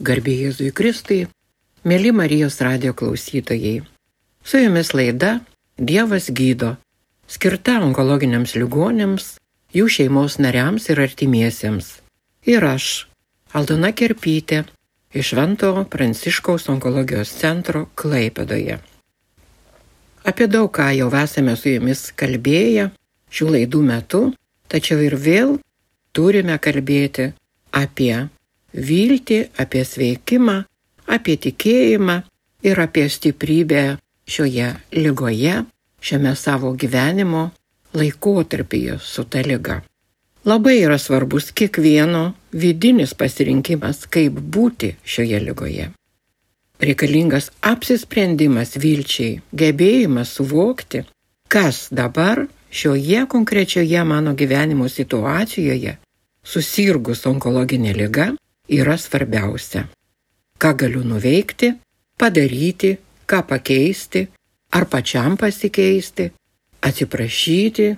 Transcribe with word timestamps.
Garbė 0.00 0.32
Jėzui 0.32 0.70
Kristui, 0.72 1.26
mėly 1.84 2.08
Marijos 2.16 2.54
radio 2.64 2.94
klausytojai. 2.96 3.82
Su 4.40 4.56
jumis 4.56 4.94
laida 4.96 5.42
Dievas 5.76 6.30
gydo, 6.32 6.70
skirta 7.28 7.74
onkologiniams 7.84 8.54
ligonėms, 8.56 9.26
jų 9.76 9.90
šeimos 9.92 10.38
nariams 10.40 10.88
ir 10.88 11.02
artimiesiems. 11.04 11.90
Ir 12.48 12.64
aš, 12.64 12.88
Aldona 13.52 13.92
Kerpytė, 13.92 14.62
iš 15.12 15.34
Vento 15.36 15.74
Pranciškaus 15.92 16.70
onkologijos 16.72 17.36
centro 17.36 17.90
Klaipedoje. 17.92 18.80
Apie 20.24 20.48
daug 20.48 20.72
ką 20.72 20.94
jau 20.96 21.12
esame 21.20 21.60
su 21.60 21.76
jumis 21.76 22.08
kalbėję 22.16 22.88
šių 23.28 23.52
laidų 23.52 23.84
metu, 23.92 24.26
tačiau 24.64 25.04
ir 25.04 25.20
vėl 25.20 25.58
turime 26.16 26.56
kalbėti 26.56 27.34
apie 27.76 28.30
viltį, 28.74 29.40
apie 29.58 29.84
sveikimą, 29.84 30.56
apie 31.10 31.36
tikėjimą 31.36 32.20
ir 32.66 32.80
apie 32.80 33.08
stiprybę 33.10 33.84
šioje 34.30 34.72
lygoje, 34.92 35.64
šiame 36.00 36.34
savo 36.36 36.72
gyvenimo 36.74 37.50
laikotarpyje 37.94 38.98
su 39.02 39.24
ta 39.24 39.42
lyga. 39.42 39.80
Labai 40.44 40.78
yra 40.80 40.96
svarbus 40.98 41.50
kiekvieno 41.52 42.32
vidinis 42.52 43.12
pasirinkimas, 43.14 44.06
kaip 44.08 44.38
būti 44.40 44.94
šioje 45.04 45.40
lygoje. 45.44 45.90
Reikalingas 46.80 47.50
apsisprendimas 47.60 48.78
vilčiai, 48.80 49.42
gebėjimas 49.52 50.32
suvokti, 50.38 51.02
kas 51.52 51.88
dabar 51.92 52.46
šioje 52.70 53.26
konkrečioje 53.28 54.04
mano 54.04 54.32
gyvenimo 54.32 54.88
situacijoje 54.88 55.98
susirgus 56.40 57.26
onkologinė 57.28 57.92
lyga 57.98 58.30
yra 58.70 58.96
svarbiausia. 58.98 59.88
Ką 60.60 60.74
galiu 60.76 61.02
nuveikti, 61.04 61.72
padaryti, 62.20 62.96
ką 63.26 63.42
pakeisti, 63.48 64.26
ar 64.76 64.86
pačiam 64.86 65.36
pasikeisti, 65.40 66.30
atsiprašyti, 66.80 67.88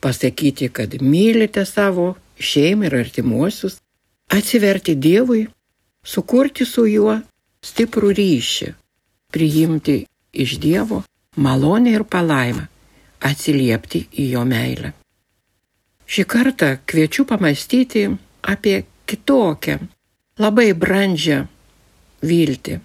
pasakyti, 0.00 0.68
kad 0.68 0.94
mylite 1.02 1.64
savo 1.66 2.14
šeimą 2.38 2.86
ir 2.86 2.98
artimuosius, 3.02 3.78
atsiverti 4.28 4.94
Dievui, 4.94 5.48
sukurti 6.04 6.64
su 6.64 6.86
juo 6.86 7.18
stiprų 7.64 8.12
ryšį, 8.14 8.72
priimti 9.32 10.04
iš 10.32 10.58
Dievo 10.62 11.02
malonę 11.36 11.96
ir 11.96 12.04
palaimą, 12.04 12.68
atsiliepti 13.24 14.06
į 14.22 14.30
jo 14.34 14.44
meilę. 14.46 14.92
Šį 16.08 16.24
kartą 16.24 16.70
kviečiu 16.88 17.26
pamastyti 17.28 18.06
apie 18.42 18.84
kitokią, 19.08 19.78
labai 20.38 20.72
brandžią 20.74 21.44
viltį, 22.22 22.78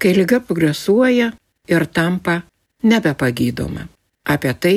kai 0.00 0.14
lyga 0.16 0.40
progresuoja 0.40 1.32
ir 1.68 1.86
tampa 1.86 2.40
nebepagydoma. 2.82 3.86
Apie 4.26 4.54
tai, 4.54 4.76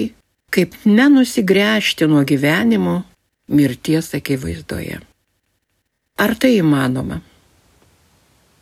kaip 0.54 0.76
nenusigręžti 0.86 2.08
nuo 2.08 2.24
gyvenimo 2.26 3.02
mirties 3.48 4.14
akivaizdoje. 4.14 5.00
Ar 6.20 6.36
tai 6.36 6.58
įmanoma? 6.60 7.22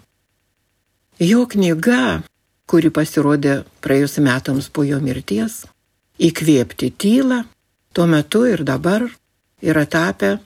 Jo 1.21 1.47
knyga, 1.49 2.23
kuri 2.69 2.91
pasirodė 2.91 3.65
praėjus 3.81 4.19
metams 4.21 4.69
po 4.69 4.85
jo 4.85 5.01
mirties, 5.01 5.65
Įkvėpti 6.17 6.95
tylą, 6.97 7.43
tuo 7.93 8.07
metu 8.09 8.47
ir 8.49 8.63
dabar 8.65 9.03
yra 9.61 9.85
tapę 9.85 10.39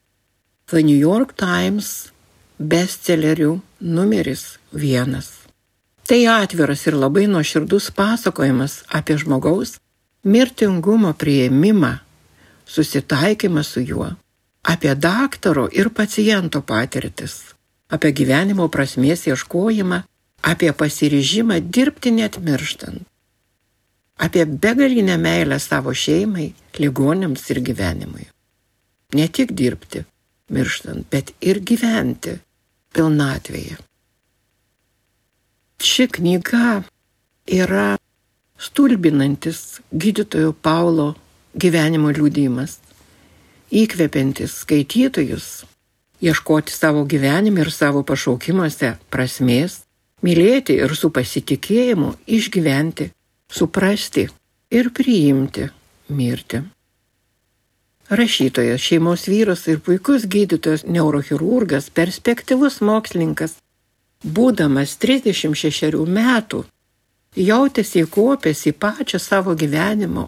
The 0.66 0.82
New 0.82 0.98
York 0.98 1.36
Times 1.38 2.09
bestsellerių 2.60 3.60
numeris 3.80 4.58
vienas. 4.72 5.32
Tai 6.04 6.20
atviras 6.28 6.84
ir 6.86 6.96
labai 6.98 7.24
nuoširdus 7.30 7.90
pasakojimas 7.96 8.82
apie 8.88 9.16
žmogaus 9.16 9.78
mirtingumo 10.24 11.14
prieimimą, 11.14 11.92
susitaikymą 12.66 13.62
su 13.64 13.80
juo, 13.80 14.10
apie 14.62 14.94
daktaro 14.94 15.68
ir 15.72 15.88
paciento 15.90 16.60
patirtis, 16.60 17.54
apie 17.88 18.12
gyvenimo 18.12 18.68
prasmės 18.68 19.24
ieškojimą, 19.30 20.02
apie 20.42 20.72
pasiryžimą 20.72 21.60
dirbti 21.60 22.12
net 22.12 22.36
mirštant, 22.44 23.06
apie 24.18 24.44
begalinę 24.44 25.16
meilę 25.16 25.58
savo 25.58 25.94
šeimai, 25.96 26.52
ligonėms 26.76 27.48
ir 27.54 27.64
gyvenimui. 27.64 28.28
Ne 29.16 29.26
tik 29.28 29.56
dirbti, 29.56 30.04
mirštant, 30.52 31.08
bet 31.10 31.32
ir 31.40 31.64
gyventi 31.64 32.36
pilnatvėje. 32.94 33.78
Ši 35.80 36.06
knyga 36.16 36.82
yra 37.48 37.96
stulbinantis 38.60 39.80
gydytojo 39.90 40.52
Paulo 40.52 41.14
gyvenimo 41.56 42.12
liūdimas, 42.12 42.76
įkvepiantis 43.72 44.60
skaitytojus 44.64 45.48
ieškoti 46.20 46.72
savo 46.72 47.04
gyvenime 47.04 47.64
ir 47.64 47.70
savo 47.72 48.02
pašaukimuose 48.04 48.92
prasmės, 49.10 49.80
mylėti 50.20 50.76
ir 50.84 50.92
su 50.96 51.10
pasitikėjimu 51.14 52.12
išgyventi, 52.28 53.08
suprasti 53.50 54.26
ir 54.70 54.92
priimti 54.92 55.70
mirtį. 56.12 56.62
Rašytojas, 58.10 58.80
šeimos 58.80 59.28
vyras 59.28 59.68
ir 59.70 59.78
puikus 59.86 60.24
gydytojas, 60.26 60.82
neurochirurgas, 60.82 61.90
perspektyvus 61.94 62.80
mokslininkas, 62.82 63.54
būdamas 64.26 64.96
36 64.98 65.94
metų, 66.10 66.64
jautėsi 67.38 68.02
įkopęs 68.02 68.66
į 68.66 68.72
pačią 68.82 69.22
savo 69.22 69.54
gyvenimo 69.54 70.26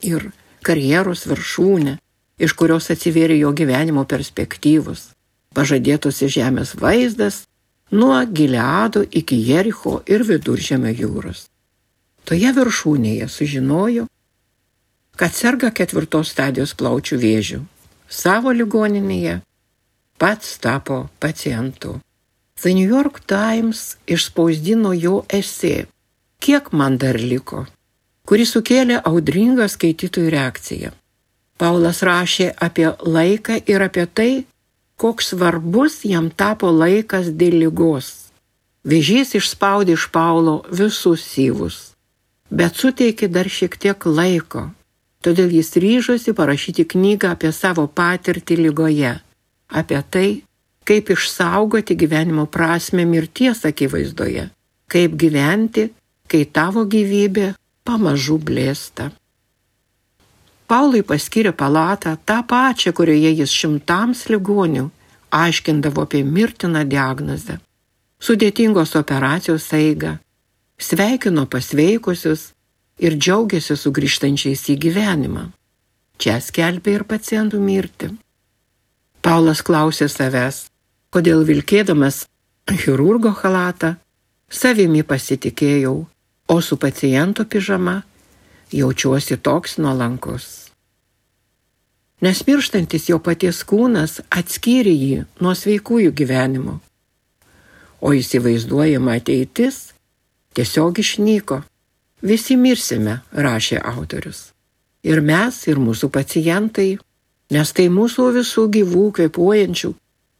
ir 0.00 0.30
karjeros 0.64 1.26
viršūnę, 1.28 1.98
iš 2.40 2.56
kurios 2.56 2.88
atsivėrė 2.96 3.36
jo 3.42 3.52
gyvenimo 3.52 4.06
perspektyvus, 4.08 5.10
pažadėtusi 5.52 6.32
žemės 6.32 6.78
vaizdas 6.80 7.42
nuo 7.92 8.24
Gileado 8.24 9.04
iki 9.04 9.36
Jericho 9.50 9.98
ir 10.06 10.24
viduržėmio 10.24 10.96
jūros. 10.96 11.50
Toje 12.24 12.56
viršūnėje 12.56 13.28
sužinojo, 13.28 14.08
kad 15.18 15.34
serga 15.34 15.72
ketvirtos 15.74 16.30
stadijos 16.30 16.76
plaučių 16.78 17.18
vėžių. 17.18 17.60
Savo 18.08 18.52
ligoninėje 18.54 19.40
pats 20.18 20.58
tapo 20.62 21.08
pacientu. 21.18 21.98
The 22.62 22.74
New 22.74 22.88
York 22.88 23.20
Times 23.26 23.96
išspausdino 24.06 24.94
jo 24.94 25.22
esė 25.28 25.88
kiek 26.42 26.70
man 26.72 26.98
dar 27.02 27.18
liko, 27.18 27.66
kuri 28.26 28.46
sukėlė 28.46 29.00
audringą 29.10 29.66
skaitytojų 29.70 30.30
reakciją. 30.34 30.94
Paulas 31.58 32.02
rašė 32.06 32.52
apie 32.66 32.88
laiką 33.02 33.58
ir 33.66 33.82
apie 33.82 34.06
tai, 34.06 34.32
koks 34.98 35.32
svarbus 35.34 36.04
jam 36.06 36.30
tapo 36.30 36.70
laikas 36.70 37.30
dėl 37.40 37.58
lygos. 37.64 38.30
Vežys 38.86 39.34
išspaudė 39.34 39.98
iš 39.98 40.08
Paulo 40.14 40.60
visus 40.70 41.26
syvus, 41.26 41.78
bet 42.50 42.78
suteikė 42.78 43.26
dar 43.30 43.50
šiek 43.50 43.74
tiek 43.76 44.06
laiko. 44.06 44.68
Todėl 45.24 45.50
jis 45.50 45.72
ryžosi 45.82 46.34
parašyti 46.34 46.84
knygą 46.86 47.32
apie 47.34 47.50
savo 47.52 47.88
patirtį 47.90 48.58
lygoje, 48.64 49.16
apie 49.68 50.02
tai, 50.10 50.28
kaip 50.86 51.10
išsaugoti 51.10 51.96
gyvenimo 51.98 52.46
prasme 52.46 53.04
mirties 53.04 53.64
akivaizdoje, 53.68 54.48
kaip 54.88 55.16
gyventi, 55.20 55.88
kai 56.30 56.44
tavo 56.46 56.84
gyvybė 56.86 57.54
pamažu 57.84 58.38
blėsta. 58.38 59.10
Paului 60.68 61.02
paskyrė 61.02 61.54
palatą 61.56 62.14
tą 62.28 62.42
pačią, 62.44 62.92
kurioje 62.92 63.32
jis 63.40 63.52
šimtams 63.60 64.26
ligonių 64.28 64.86
aiškindavo 65.32 66.04
apie 66.04 66.20
mirtiną 66.24 66.84
diagnozę, 66.84 67.56
sudėtingos 68.20 68.94
operacijos 69.00 69.66
eigą, 69.76 70.18
sveikino 70.78 71.46
pasveikusius 71.48 72.52
ir 72.98 73.16
džiaugiasi 73.16 73.76
sugrįžtančiais 73.78 74.64
į 74.72 74.78
gyvenimą. 74.84 75.48
Čia 76.18 76.38
skelbė 76.42 76.98
ir 76.98 77.04
pacientų 77.06 77.60
mirti. 77.62 78.10
Paulas 79.22 79.62
klausė 79.62 80.08
savęs, 80.10 80.66
kodėl 81.14 81.44
vilkėdamas 81.46 82.24
chirurgo 82.68 83.32
halatą 83.42 83.94
savimi 84.50 85.04
pasitikėjau, 85.06 86.06
o 86.48 86.56
su 86.64 86.76
paciento 86.76 87.44
pižama 87.44 88.02
jaučiuosi 88.72 89.36
toks 89.36 89.78
nuolankus. 89.78 90.68
Nes 92.20 92.42
mirštantis 92.46 93.08
jo 93.12 93.20
paties 93.22 93.62
kūnas 93.62 94.18
atskyrė 94.34 94.90
jį 94.90 95.18
nuo 95.44 95.54
sveikųjų 95.54 96.10
gyvenimų, 96.18 96.74
o 98.02 98.12
įsivaizduojama 98.14 99.18
ateitis 99.20 99.92
tiesiog 100.58 100.98
išnyko. 100.98 101.62
Visi 102.22 102.56
mirsime, 102.56 103.20
rašė 103.32 103.78
autorius. 103.84 104.52
Ir 105.06 105.20
mes, 105.22 105.54
ir 105.70 105.78
mūsų 105.78 106.10
pacientai, 106.10 106.98
nes 107.54 107.72
tai 107.72 107.86
mūsų 107.88 108.32
visų 108.40 108.66
gyvų 108.74 109.04
kvepuojančių, 109.18 109.92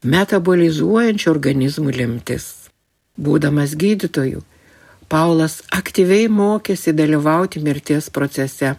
metabolizuojančių 0.02 1.30
organizmų 1.30 1.94
lemtis. 1.94 2.68
Būdamas 3.18 3.76
gydytoju, 3.78 4.42
Paulas 5.08 5.62
aktyviai 5.72 6.26
mokėsi 6.28 6.92
dalyvauti 6.92 7.62
mirties 7.64 8.10
procese, 8.12 8.74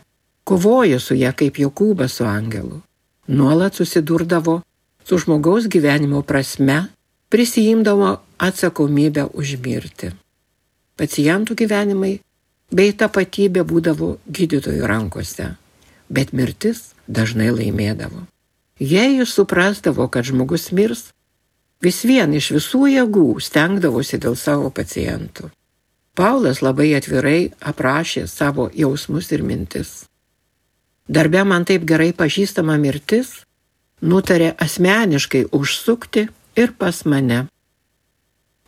kovojo 0.46 1.00
su 1.01 1.16
ją 1.18 1.31
kaip 1.34 1.57
Jokūbas 1.57 2.19
su 2.19 2.28
angelu, 2.30 2.84
nuolat 3.28 3.80
susidurdavo 3.80 4.60
su 5.01 5.18
žmogaus 5.18 5.66
gyvenimo 5.66 6.22
prasme, 6.22 6.84
prisijimdavo 7.34 8.12
atsakomybę 8.38 9.25
už 9.34 9.56
mirtį. 9.63 10.12
Pacientų 11.00 11.56
gyvenimai 11.63 12.19
bei 12.71 12.94
tapatybė 12.94 13.63
būdavo 13.66 14.18
gydytojų 14.27 14.88
rankose, 14.89 15.54
bet 16.10 16.33
mirtis 16.33 16.94
dažnai 17.07 17.50
laimėdavo. 17.54 18.25
Jei 18.80 19.18
jis 19.18 19.33
suprasdavo, 19.36 20.07
kad 20.07 20.25
žmogus 20.30 20.69
mirs, 20.71 21.10
vis 21.83 22.04
vien 22.07 22.33
iš 22.33 22.51
visų 22.56 22.86
jėgų 22.94 23.27
stengdavosi 23.44 24.19
dėl 24.21 24.38
savo 24.39 24.69
pacientų. 24.71 25.50
Paulas 26.16 26.62
labai 26.62 26.94
atvirai 26.98 27.51
aprašė 27.60 28.25
savo 28.27 28.69
jausmus 28.75 29.31
ir 29.31 29.44
mintis. 29.44 30.06
Darbe 31.07 31.44
man 31.44 31.65
taip 31.65 31.86
gerai 31.89 32.12
pažįstama 32.13 32.75
mirtis 32.77 33.39
nutarė 34.01 34.54
asmeniškai 34.65 35.45
užsukti 35.51 36.27
ir 36.56 36.74
pas 36.77 37.04
mane. 37.06 37.48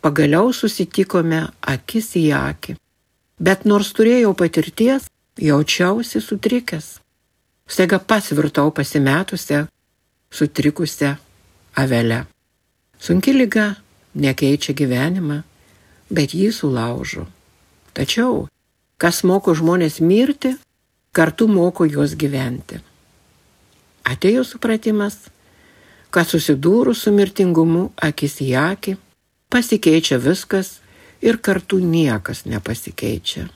Pagaliau 0.02 0.50
susitikome 0.52 1.44
akis 1.60 2.16
į 2.18 2.24
akį, 2.34 2.74
bet 3.42 3.66
nors 3.66 3.90
turėjau 3.96 4.32
patirties, 4.38 5.08
jaučiausi 5.38 6.20
sutrikęs. 6.22 6.98
Staiga 7.66 7.98
pasvirtau 7.98 8.70
pasimetusią, 8.70 9.66
sutrikusią 10.30 11.16
avelę. 11.74 12.24
Sunki 13.02 13.32
lyga 13.34 13.74
nekeičia 14.14 14.74
gyvenimą, 14.78 15.40
bet 16.10 16.34
jį 16.36 16.52
sulaužo. 16.54 17.26
Tačiau, 17.96 18.46
kas 19.00 19.22
moko 19.26 19.54
žmonės 19.56 19.98
mirti, 20.04 20.54
kartu 21.12 21.48
moko 21.48 21.88
juos 21.88 22.14
gyventi. 22.14 22.78
Atėjo 24.04 24.44
supratimas, 24.46 25.16
kad 26.12 26.28
susidūrus 26.28 27.04
su 27.06 27.12
mirtingumu 27.14 27.88
akis 27.96 28.38
į 28.44 28.52
akį, 28.60 28.96
pasikeičia 29.52 30.20
viskas 30.20 30.81
ir 31.22 31.38
kartu 31.38 31.78
niekas 31.78 32.44
nepasikeičia. 32.44 33.48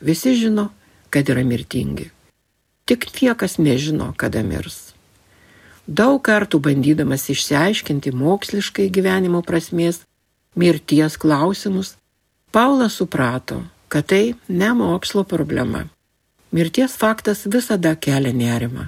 Visi 0.00 0.34
žino, 0.34 0.70
kad 1.10 1.28
yra 1.28 1.44
mirtingi. 1.44 2.10
Tik 2.84 3.06
niekas 3.20 3.58
nežino, 3.58 4.12
kada 4.16 4.42
mirs. 4.42 4.94
Daug 5.86 6.22
kartų 6.24 6.60
bandydamas 6.64 7.28
išsiaiškinti 7.28 8.12
moksliškai 8.16 8.88
gyvenimo 8.88 9.42
prasmės 9.44 10.00
mirties 10.56 11.18
klausimus, 11.20 11.94
Paulas 12.54 12.92
suprato, 13.00 13.64
kad 13.88 14.06
tai 14.06 14.34
ne 14.48 14.72
mokslo 14.72 15.24
problema. 15.24 15.84
Mirties 16.54 16.94
faktas 16.96 17.46
visada 17.50 17.96
kelia 17.96 18.30
nerimą. 18.32 18.86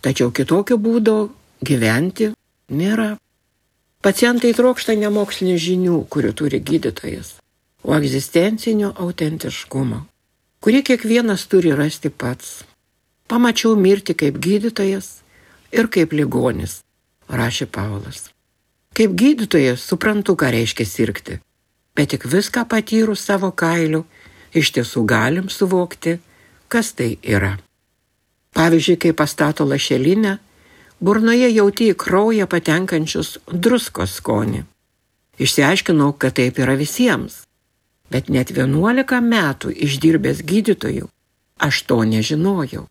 Tačiau 0.00 0.32
kitokio 0.32 0.78
būdo 0.80 1.16
gyventi 1.60 2.30
nėra. 2.72 3.21
Pacientai 4.02 4.50
trokšta 4.58 4.96
ne 4.98 5.10
mokslinių 5.14 5.58
žinių, 5.66 5.98
kurių 6.10 6.32
turi 6.38 6.58
gydytojas, 6.58 7.36
o 7.86 7.94
egzistencinio 7.94 8.90
autentiškumo, 9.04 10.00
kurį 10.62 10.82
kiekvienas 10.90 11.46
turi 11.46 11.70
rasti 11.78 12.10
pats. 12.10 12.64
Pamačiau 13.30 13.76
mirti 13.78 14.16
kaip 14.18 14.42
gydytojas 14.42 15.22
ir 15.70 15.86
kaip 15.86 16.12
ligonis, 16.12 16.80
rašė 17.30 17.70
Paulas. 17.70 18.28
Kaip 18.92 19.14
gydytojas 19.16 19.86
suprantu, 19.86 20.34
ką 20.36 20.50
reiškia 20.52 20.84
sirgti 20.84 21.38
bet 21.94 22.08
tik 22.08 22.24
viską 22.24 22.64
patyrus 22.68 23.24
savo 23.24 23.50
kailiu, 23.52 24.04
iš 24.54 24.72
tiesų 24.76 25.04
galim 25.08 25.48
suvokti, 25.52 26.18
kas 26.68 26.92
tai 26.96 27.16
yra. 27.22 27.56
Pavyzdžiui, 28.56 28.98
kai 29.00 29.12
pastato 29.16 29.64
lašelinę, 29.64 30.38
burnoje 31.02 31.50
jauti 31.50 31.90
į 31.92 31.96
kraują 31.98 32.46
patenkančius 32.50 33.36
druskos 33.50 34.18
skonį. 34.20 34.62
Išsiaiškinau, 35.42 36.12
kad 36.14 36.36
taip 36.38 36.60
yra 36.62 36.76
visiems, 36.78 37.42
bet 38.12 38.28
net 38.28 38.52
11 38.54 39.20
metų 39.26 39.72
išdirbęs 39.86 40.44
gydytojų, 40.46 41.08
aš 41.58 41.82
to 41.88 42.02
nežinojau. 42.06 42.86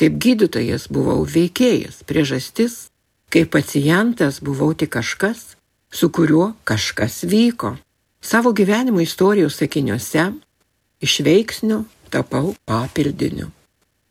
Kaip 0.00 0.16
gydytojas 0.24 0.88
buvau 0.90 1.20
veikėjas, 1.28 2.00
priežastis, 2.08 2.88
kaip 3.32 3.52
pacientas 3.52 4.40
buvau 4.40 4.72
tik 4.74 4.94
kažkas, 4.96 5.54
su 5.92 6.08
kuriuo 6.08 6.54
kažkas 6.64 7.22
vyko. 7.28 7.76
Savo 8.20 8.52
gyvenimo 8.52 9.02
istorijos 9.02 9.58
sakiniuose 9.60 10.30
iš 11.02 11.18
veiksnių 11.26 11.82
tapau 12.12 12.54
papildiniu. 12.64 13.50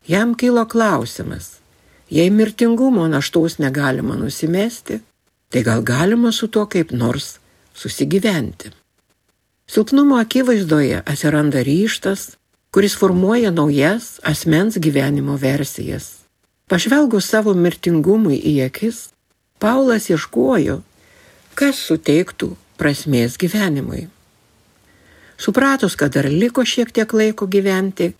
Jam 0.06 0.34
kilo 0.34 0.64
klausimas, 0.66 1.61
jei 2.12 2.30
mirtingumo 2.30 3.08
naštos 3.08 3.58
negalima 3.58 4.16
nusimesti, 4.16 5.00
tai 5.48 5.62
gal 5.62 5.82
galima 5.82 6.32
su 6.32 6.48
tuo 6.48 6.66
kaip 6.66 6.92
nors 6.92 7.38
susigyventi. 7.74 8.70
Silpnumo 9.66 10.18
akivaizdoje 10.20 11.02
atsiranda 11.06 11.62
ryštas, 11.64 12.36
kuris 12.72 12.96
formuoja 13.00 13.50
naujas 13.50 14.20
asmens 14.22 14.76
gyvenimo 14.76 15.38
versijas. 15.40 16.20
Pažvelgus 16.68 17.28
savo 17.32 17.54
mirtingumui 17.54 18.36
į 18.36 18.54
akis, 18.68 19.08
Paulas 19.62 20.08
ieškojo, 20.10 20.80
kas 21.54 21.78
suteiktų 21.86 22.50
prasmės 22.80 23.38
gyvenimui. 23.38 24.08
Supratus, 25.38 25.94
kad 25.96 26.12
dar 26.16 26.26
liko 26.28 26.64
šiek 26.66 26.90
tiek 26.92 27.12
laiko 27.14 27.46
gyventi, 27.46 28.12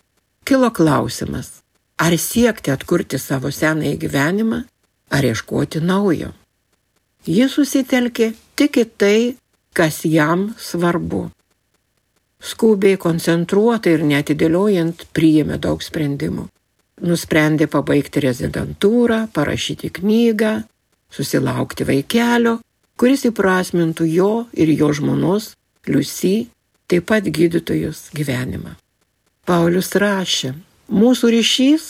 kilo 0.47 0.71
klausimas, 0.71 1.62
ar 2.03 2.17
siekti 2.19 2.73
atkurti 2.75 3.21
savo 3.23 3.53
senąjį 3.55 3.99
gyvenimą, 4.05 4.63
ar 5.15 5.29
ieškoti 5.29 5.83
naujo. 5.85 6.33
Jis 7.29 7.55
susitelkė 7.55 8.33
tik 8.59 8.81
į 8.83 8.87
tai, 8.99 9.19
kas 9.77 10.03
jam 10.09 10.51
svarbu. 10.59 11.29
Skubiai, 12.43 12.99
koncentruotai 12.99 13.95
ir 13.95 14.03
netidėliojant 14.09 15.07
priėmė 15.15 15.61
daug 15.63 15.85
sprendimų. 15.85 16.49
Nusprendė 17.07 17.69
pabaigti 17.71 18.23
rezidentūrą, 18.25 19.29
parašyti 19.35 19.93
knygą, 20.01 20.53
susilaukti 21.15 21.87
vaikelio 21.87 22.59
kuris 23.03 23.25
įprasmintų 23.27 24.07
jo 24.07 24.33
ir 24.55 24.71
jo 24.79 24.93
žmonos 24.95 25.53
Liusi 25.91 26.47
taip 26.87 27.09
pat 27.11 27.27
gydytojus 27.27 28.13
gyvenimą. 28.15 28.77
Paulius 29.43 29.89
rašė, 29.99 30.53
mūsų 30.93 31.33
ryšys 31.33 31.87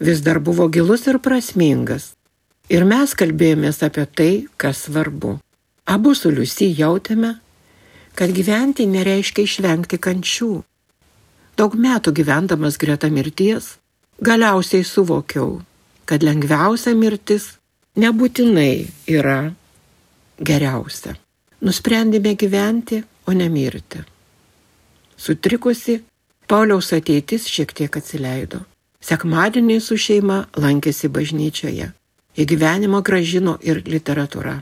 vis 0.00 0.22
dar 0.24 0.40
buvo 0.40 0.68
gilus 0.72 1.06
ir 1.10 1.20
prasmingas. 1.20 2.14
Ir 2.68 2.84
mes 2.84 3.14
kalbėjomės 3.16 3.82
apie 3.84 4.04
tai, 4.06 4.32
kas 4.60 4.86
svarbu. 4.86 5.38
Abu 5.88 6.12
su 6.14 6.32
Liusi 6.32 6.68
jautėme, 6.76 7.38
kad 8.18 8.32
gyventi 8.36 8.84
nereiškia 8.88 9.44
išvengti 9.46 9.96
kančių. 9.96 10.50
Daug 11.56 11.74
metų 11.74 12.12
gyvendamas 12.14 12.76
greta 12.78 13.08
mirties, 13.10 13.76
galiausiai 14.20 14.84
suvokiau, 14.84 15.62
kad 16.04 16.22
lengviausia 16.22 16.92
mirtis 16.94 17.54
nebūtinai 17.98 18.88
yra 19.10 19.40
geriausia. 20.38 21.16
Nusprendėme 21.64 22.36
gyventi, 22.38 23.00
o 23.26 23.34
ne 23.34 23.48
mirti. 23.50 24.04
Sutrikusi, 25.18 25.98
Pauliaus 26.48 26.94
ateitis 26.96 27.44
šiek 27.44 27.74
tiek 27.76 27.96
atsileido. 28.00 28.62
Sekmadienį 29.04 29.74
su 29.84 29.98
šeima 30.00 30.38
lankėsi 30.56 31.10
bažnyčioje. 31.12 31.90
Į 32.40 32.44
gyvenimą 32.48 33.02
gražino 33.04 33.58
ir 33.60 33.82
literatūra. 33.84 34.54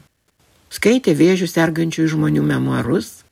Skaitė 0.67 1.15
vėžių 1.15 1.47
sergančių 1.53 2.09
žmonių 2.11 2.43
memoarus, 2.43 3.23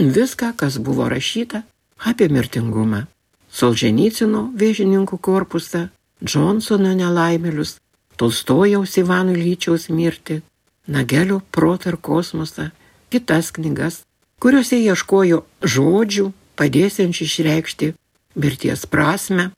viską, 0.00 0.54
kas 0.56 0.78
buvo 0.80 1.10
rašyta 1.12 1.62
apie 2.10 2.30
mirtingumą. 2.32 3.04
Solženicino 3.52 4.42
vėžininkų 4.56 5.20
korpusą, 5.28 5.88
Johnsono 6.24 6.96
nelaimėlius, 6.96 7.76
Tolstojaus 8.16 8.96
Ivanų 9.04 9.36
Lyčiaus 9.36 9.90
mirtį, 9.92 10.40
Nagelio 10.88 11.42
protą 11.52 11.92
ir 11.92 12.00
kosmosą, 12.00 12.70
kitas 13.12 13.52
knygas, 13.52 14.00
kuriuose 14.40 14.80
ieškojo 14.80 15.44
žodžių, 15.60 16.30
padėsiančių 16.58 17.24
išreikšti 17.28 17.94
mirties 18.34 18.86
prasme, 18.86 19.50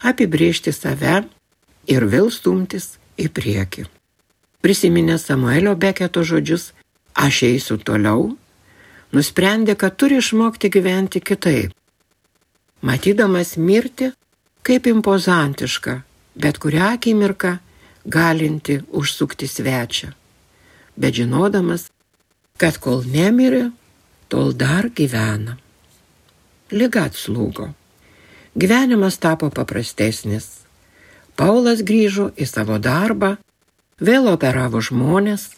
apibriežti 0.00 0.72
save 0.72 1.24
ir 1.90 2.06
vėl 2.08 2.30
stumtis 2.32 2.96
į 3.20 3.28
priekį. 3.34 3.86
Prisiminė 4.64 5.18
Samuelio 5.20 5.74
Beketo 5.76 6.24
žodžius, 6.24 6.72
aš 7.14 7.42
eisiu 7.50 7.76
toliau, 7.76 8.32
nusprendė, 9.12 9.76
kad 9.76 9.96
turi 10.00 10.18
išmokti 10.22 10.70
gyventi 10.72 11.20
kitaip. 11.20 11.74
Matydamas 12.84 13.54
mirtį 13.56 14.12
kaip 14.64 14.88
impozantišką, 14.88 16.00
bet 16.40 16.58
kurią 16.58 16.94
akimirką 16.96 17.58
galinti 18.04 18.80
užsukti 18.92 19.48
svečią, 19.48 20.12
bet 20.96 21.16
žinodamas, 21.20 21.88
kad 22.60 22.78
kol 22.80 23.04
nemirė, 23.04 23.70
tol 24.28 24.52
dar 24.56 24.88
gyvena. 24.88 25.56
Liga 26.72 27.06
atslūgo. 27.08 27.70
Gyvenimas 28.54 29.18
tapo 29.18 29.50
paprastesnis. 29.50 30.46
Paulas 31.34 31.80
grįžo 31.82 32.28
į 32.38 32.46
savo 32.46 32.78
darbą, 32.78 33.34
vėl 33.98 34.28
operavo 34.30 34.78
žmonės, 34.78 35.48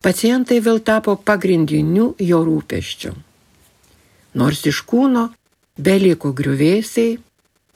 pacientai 0.00 0.62
vėl 0.64 0.80
tapo 0.80 1.18
pagrindiniu 1.20 2.14
jo 2.16 2.38
rūpeščiu. 2.46 3.12
Nors 4.40 4.64
iš 4.64 4.80
kūno 4.88 5.26
beliko 5.76 6.32
griuvėsiai, 6.32 7.18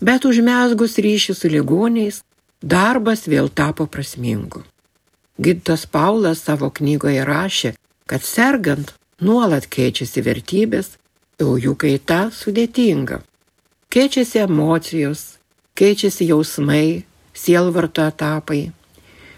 bet 0.01 0.25
užmesgus 0.25 0.97
ryšį 0.97 1.37
su 1.37 1.53
ligoniais, 1.53 2.23
darbas 2.65 3.27
vėl 3.29 3.53
tapo 3.53 3.85
prasmingu. 3.85 4.65
Gydytas 5.37 5.85
Paulas 5.85 6.41
savo 6.47 6.71
knygoje 6.73 7.21
rašė, 7.29 7.75
kad 8.09 8.25
sergant 8.25 8.95
nuolat 9.21 9.69
keičiasi 9.69 10.25
vertybės, 10.25 10.95
o 11.43 11.59
jų 11.61 11.77
kaita 11.77 12.31
sudėtinga. 12.33 13.21
Keičiasi 13.95 14.39
emocijos, 14.39 15.21
keičiasi 15.79 16.27
jausmai, 16.27 17.05
sielvarto 17.31 18.03
etapai. 18.03 18.73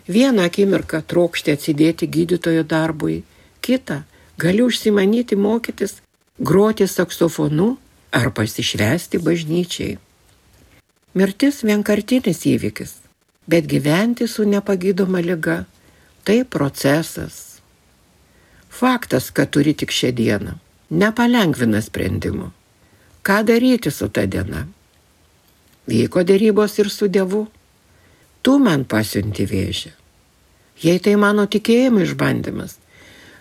Vieną 0.09 0.47
akimirką 0.49 1.03
trokšti 1.05 1.53
atsidėti 1.53 2.09
gydytojo 2.09 2.63
darbui, 2.65 3.19
kitą 3.61 3.99
gali 4.41 4.65
užsimanyti 4.65 5.37
mokytis 5.37 5.99
groti 6.41 6.89
saksofonu 6.89 7.69
ar 8.17 8.33
pasišvesti 8.33 9.21
bažnyčiai. 9.29 10.01
Mirtis 11.13 11.61
vienkartinis 11.61 12.45
įvykis, 12.57 12.99
bet 13.45 13.69
gyventi 13.69 14.25
su 14.25 14.49
nepagydoma 14.49 15.21
lyga- 15.21 15.65
tai 16.25 16.45
procesas. 16.45 17.61
Faktas, 18.71 19.29
kad 19.31 19.51
turi 19.53 19.75
tik 19.75 19.93
šią 19.93 20.17
dieną, 20.17 20.53
nepalengvina 20.89 21.85
sprendimų 21.85 22.57
ką 23.27 23.43
daryti 23.43 23.91
su 23.91 24.07
ta 24.09 24.23
diena. 24.31 24.63
Vyko 25.91 26.23
dėrybos 26.27 26.79
ir 26.79 26.91
su 26.91 27.09
Dievu. 27.11 27.47
Tu 28.43 28.59
man 28.63 28.85
pasiunti 28.87 29.47
vėžį. 29.51 29.91
Jei 30.83 31.01
tai 31.03 31.15
mano 31.19 31.47
tikėjimo 31.51 32.05
išbandymas, 32.05 32.77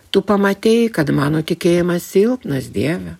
tu 0.10 0.22
pamatėjai, 0.26 0.88
kad 0.96 1.12
mano 1.14 1.42
tikėjimas 1.46 2.06
silpnas 2.14 2.70
Dieve. 2.74 3.18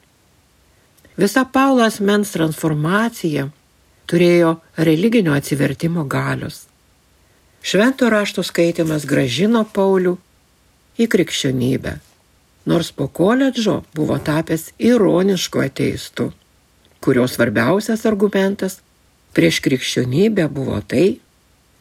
Visa 1.18 1.44
Paulas 1.46 2.00
mens 2.00 2.32
transformacija 2.34 3.50
turėjo 4.10 4.56
religinio 4.78 5.36
atsivertimo 5.36 6.06
galios. 6.10 6.64
Švento 7.66 8.10
rašto 8.10 8.46
skaitimas 8.46 9.06
gražino 9.10 9.66
Paulių 9.76 10.16
į 11.02 11.10
krikščionybę, 11.12 11.98
nors 12.70 12.92
po 12.96 13.10
koledžo 13.10 13.84
buvo 13.98 14.18
tapęs 14.22 14.72
ironišku 14.80 15.66
ateistu 15.66 16.32
kurio 17.06 17.28
svarbiausias 17.30 18.06
argumentas 18.10 18.80
prieš 19.38 19.60
krikščionybę 19.62 20.48
buvo 20.50 20.80
tai, 20.82 21.20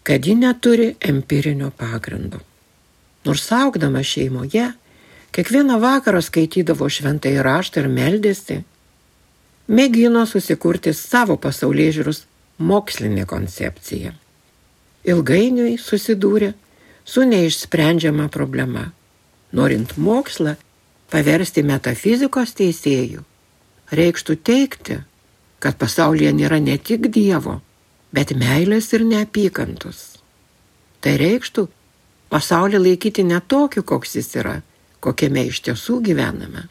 kad 0.05 0.27
ji 0.27 0.35
neturi 0.37 0.91
empirinio 1.01 1.71
pagrindo. 1.79 2.43
Nors 3.25 3.47
augdama 3.53 4.03
šeimoje, 4.05 4.67
kiekvieną 5.33 5.79
vakarą 5.81 6.21
skaitydavo 6.23 6.91
šventai 6.93 7.39
raštą 7.47 7.85
ir 7.85 7.89
meldėsi, 7.89 8.59
mėgino 9.69 10.27
susikurti 10.29 10.93
savo 10.93 11.39
pasaulyje 11.41 11.95
žiūrus 12.01 12.21
mokslinę 12.59 13.25
koncepciją. 13.31 14.13
Ilgainiui 15.09 15.79
susidūrė 15.81 16.53
su 17.05 17.25
neišsprendžiama 17.29 18.29
problema. 18.29 18.91
Norint 19.53 19.97
mokslą 19.97 20.57
paversti 21.13 21.63
metafizikos 21.65 22.55
teisėjų, 22.61 23.25
reikštų 23.95 24.37
teikti, 24.45 25.01
kad 25.65 25.79
pasaulyje 25.81 26.35
nėra 26.37 26.59
ne 26.61 26.77
tik 26.77 27.09
Dievo, 27.09 27.63
bet 28.13 28.35
meilės 28.37 28.91
ir 28.93 29.07
neapykantos. 29.09 30.03
Tai 31.01 31.15
reikštų 31.23 31.65
pasaulį 32.29 32.83
laikyti 32.83 33.25
ne 33.25 33.41
tokiu, 33.41 33.81
koks 33.81 34.19
jis 34.19 34.29
yra, 34.43 34.59
kokiame 35.01 35.47
iš 35.49 35.63
tiesų 35.65 36.03
gyvename. 36.05 36.67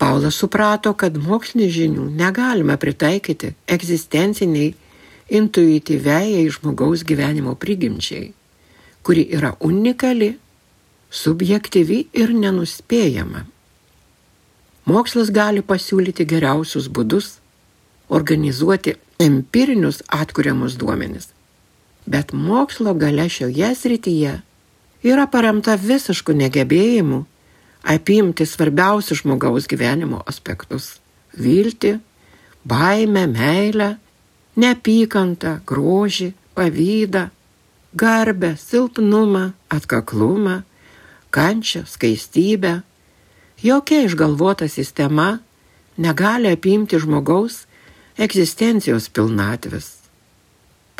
Paulas 0.00 0.36
suprato, 0.40 0.92
kad 1.00 1.16
mokslinį 1.16 1.70
žinių 1.78 2.04
negalima 2.20 2.76
pritaikyti 2.80 3.54
egzistenciniai, 3.68 4.74
intuityviai 5.40 6.44
žmogaus 6.52 7.04
gyvenimo 7.08 7.56
prigimčiai, 7.56 8.30
kuri 9.06 9.26
yra 9.32 9.54
unikali, 9.64 10.34
subjektyvi 11.10 12.06
ir 12.20 12.32
nenuspėjama. 12.36 13.46
Mokslas 14.90 15.28
gali 15.32 15.62
pasiūlyti 15.64 16.26
geriausius 16.28 16.88
būdus 16.88 17.39
organizuoti 18.10 18.94
empirinius 19.18 20.02
atkuriamus 20.08 20.76
duomenis. 20.78 21.28
Bet 22.06 22.32
mokslo 22.32 22.94
gale 22.94 23.28
šioje 23.28 23.74
srityje 23.74 24.32
yra 25.02 25.26
paremta 25.30 25.76
visišku 25.80 26.34
negebėjimu 26.36 27.24
apimti 27.82 28.46
svarbiausius 28.46 29.22
žmogaus 29.22 29.68
gyvenimo 29.70 30.22
aspektus- 30.26 30.98
viltį, 31.44 31.98
baimę, 32.64 33.26
meilę, 33.26 33.96
neapykantą, 34.56 35.60
grožį, 35.66 36.32
pavydą, 36.54 37.30
garbę, 37.94 38.56
silpnumą, 38.56 39.52
atkaklumą, 39.68 40.62
kančią, 41.30 41.84
skaistybę. 41.86 42.82
Jokia 43.62 44.02
išgalvota 44.04 44.68
sistema 44.68 45.38
negali 45.98 46.48
apimti 46.48 46.98
žmogaus 46.98 47.66
egzistencijos 48.20 49.06
pilnatvės. 49.16 49.86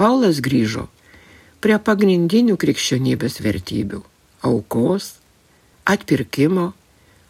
Paulas 0.01 0.39
grįžo 0.41 0.87
prie 1.61 1.77
pagrindinių 1.77 2.57
krikščionybės 2.57 3.43
vertybių- 3.45 4.01
aukos, 4.51 5.19
atpirkimo, 5.85 6.73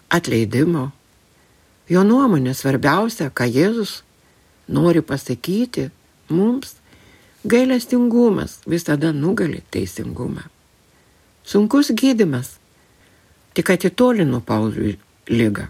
atleidimo. 0.09 0.93
Jo 1.91 2.05
nuomonė 2.07 2.55
svarbiausia, 2.55 3.31
ką 3.35 3.51
Jėzus 3.51 4.03
nori 4.69 5.03
pasakyti 5.03 5.91
mums, 6.29 6.77
gailestingumas 7.45 8.61
visada 8.67 9.11
nugali 9.13 9.63
teisingumą. 9.73 10.47
Sunkus 11.43 11.91
gydimas 11.91 12.59
tik 13.55 13.71
atitolino 13.71 14.41
Pauliui 14.41 14.99
lygą, 15.27 15.67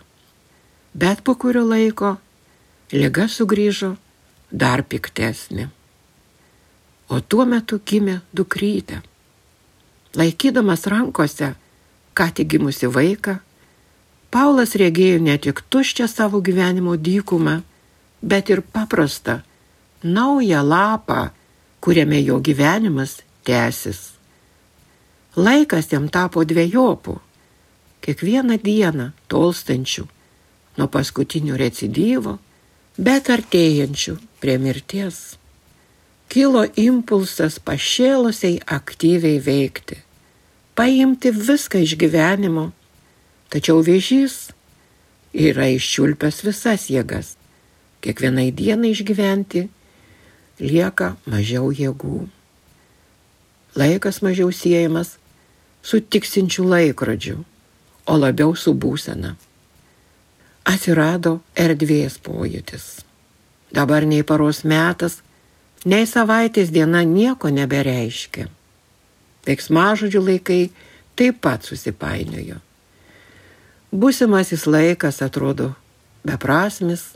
bet 0.94 1.24
po 1.24 1.34
kurio 1.34 1.64
laiko 1.64 2.18
Liga 2.92 3.28
sugrįžo 3.28 3.96
dar 4.50 4.82
piktesnė. 4.82 5.68
O 7.10 7.20
tuo 7.20 7.46
metu 7.46 7.80
gimė 7.86 8.20
dukrytė. 8.34 9.00
Laikydamas 10.14 10.86
rankose 10.90 11.54
ką 12.14 12.26
tik 12.34 12.50
gimusi 12.54 12.90
vaiką, 12.90 13.38
Paulas 14.30 14.76
regėjo 14.78 15.18
ne 15.18 15.34
tik 15.42 15.62
tuščią 15.74 16.06
savo 16.06 16.38
gyvenimo 16.38 16.94
dykumą, 16.94 17.56
bet 18.22 18.50
ir 18.50 18.60
paprastą, 18.62 19.40
naują 20.04 20.62
lapą, 20.62 21.30
kuriame 21.82 22.20
jo 22.22 22.38
gyvenimas 22.38 23.16
tęsis. 23.42 24.12
Laikas 25.34 25.90
jam 25.90 26.06
tapo 26.08 26.44
dviejopų, 26.46 27.16
kiekvieną 28.06 28.58
dieną 28.62 29.10
tolstančių 29.30 30.06
nuo 30.78 30.86
paskutinio 30.86 31.58
recidyvo, 31.58 32.38
bet 32.98 33.30
artėjančių 33.30 34.16
prie 34.40 34.58
mirties. 34.58 35.36
Kilo 36.30 36.64
impulsas 36.78 37.58
pašėlusiai 37.62 38.60
aktyviai 38.66 39.40
veikti, 39.42 39.98
paimti 40.78 41.32
viską 41.34 41.82
iš 41.82 41.96
gyvenimo 41.98 42.70
Tačiau 43.50 43.80
vėžys 43.82 44.52
yra 45.34 45.66
iščiulpęs 45.74 46.44
visas 46.46 46.86
jėgas. 46.86 47.34
Kiekvienai 48.00 48.52
dienai 48.54 48.92
išgyventi 48.94 49.64
lieka 50.62 51.16
mažiau 51.26 51.72
jėgų. 51.74 52.28
Laikas 53.74 54.22
mažiau 54.22 54.54
siejamas 54.54 55.16
su 55.82 55.98
tiksinčiu 55.98 56.68
laikrodžiu, 56.70 57.40
o 58.06 58.14
labiau 58.14 58.54
su 58.54 58.70
būsena. 58.70 59.34
Atsirado 60.68 61.40
erdvės 61.56 62.18
pojūtis. 62.20 63.00
Dabar 63.72 64.04
nei 64.04 64.22
paros 64.26 64.64
metas, 64.64 65.20
nei 65.84 66.06
savaitės 66.06 66.72
diena 66.74 67.02
nieko 67.06 67.48
nebereiškia. 67.54 68.48
Veiksmažodžių 69.46 70.20
laikai 70.26 70.62
taip 71.16 71.40
pat 71.40 71.64
susipainiojo. 71.64 72.60
Būsimasis 73.90 74.66
laikas 74.70 75.22
atrodo 75.24 75.72
beprasmis, 76.26 77.08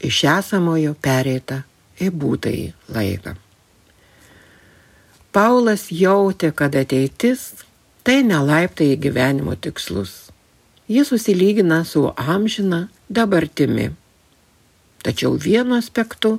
iš 0.00 0.22
esamojo 0.38 0.94
pereita 0.94 1.62
į 2.00 2.08
būtąjį 2.14 2.68
laiką. 2.94 3.34
Paulas 5.30 5.90
jautė, 5.94 6.50
kad 6.56 6.74
ateitis 6.74 7.50
tai 8.02 8.22
nelaiptai 8.26 8.94
į 8.94 9.00
gyvenimo 9.04 9.54
tikslus. 9.54 10.29
Jis 10.90 11.08
susilygina 11.08 11.84
su 11.84 12.10
amžina 12.16 12.88
dabartimi. 13.08 13.90
Tačiau 15.02 15.36
vienu 15.38 15.76
aspektu 15.78 16.38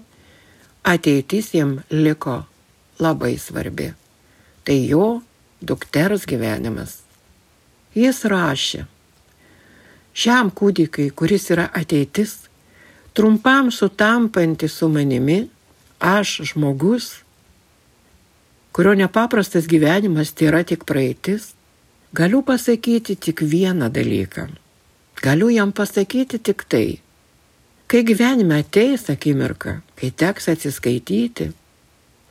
ateitis 0.84 1.54
jam 1.54 1.78
liko 1.90 2.44
labai 3.00 3.38
svarbi. 3.38 3.94
Tai 4.64 4.78
jo 4.88 5.22
dukters 5.62 6.26
gyvenimas. 6.28 6.98
Jis 7.96 8.20
rašė, 8.28 8.84
šiam 10.14 10.52
kūdikiai, 10.52 11.14
kuris 11.16 11.48
yra 11.56 11.70
ateitis, 11.72 12.36
trumpam 13.16 13.72
sutampanti 13.72 14.68
su 14.68 14.92
manimi, 14.92 15.46
aš 16.00 16.42
žmogus, 16.52 17.10
kurio 18.76 19.00
nepaprastas 19.00 19.72
gyvenimas 19.72 20.36
tai 20.36 20.52
yra 20.52 20.64
tik 20.68 20.84
praeitis, 20.84 21.54
galiu 22.14 22.42
pasakyti 22.42 23.16
tik 23.16 23.42
vieną 23.42 23.90
dalyką. 23.90 24.48
Galiu 25.22 25.50
jam 25.50 25.72
pasakyti 25.72 26.40
tik 26.40 26.64
tai. 26.64 27.00
Kai 27.88 28.04
gyvenime 28.04 28.60
ateis 28.60 29.10
akimirka, 29.10 29.82
kai 29.96 30.12
teks 30.12 30.48
atsiskaityti, 30.48 31.52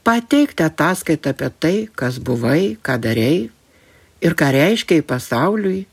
pateikti 0.04 0.62
ataskaitą 0.62 1.30
apie 1.30 1.50
tai, 1.60 1.76
kas 1.94 2.18
buvai, 2.18 2.76
ką 2.82 2.96
darėjai 3.04 3.50
ir 4.20 4.36
ką 4.36 4.48
reiškia 4.56 5.00
į 5.00 5.06
pasauliui, 5.08 5.86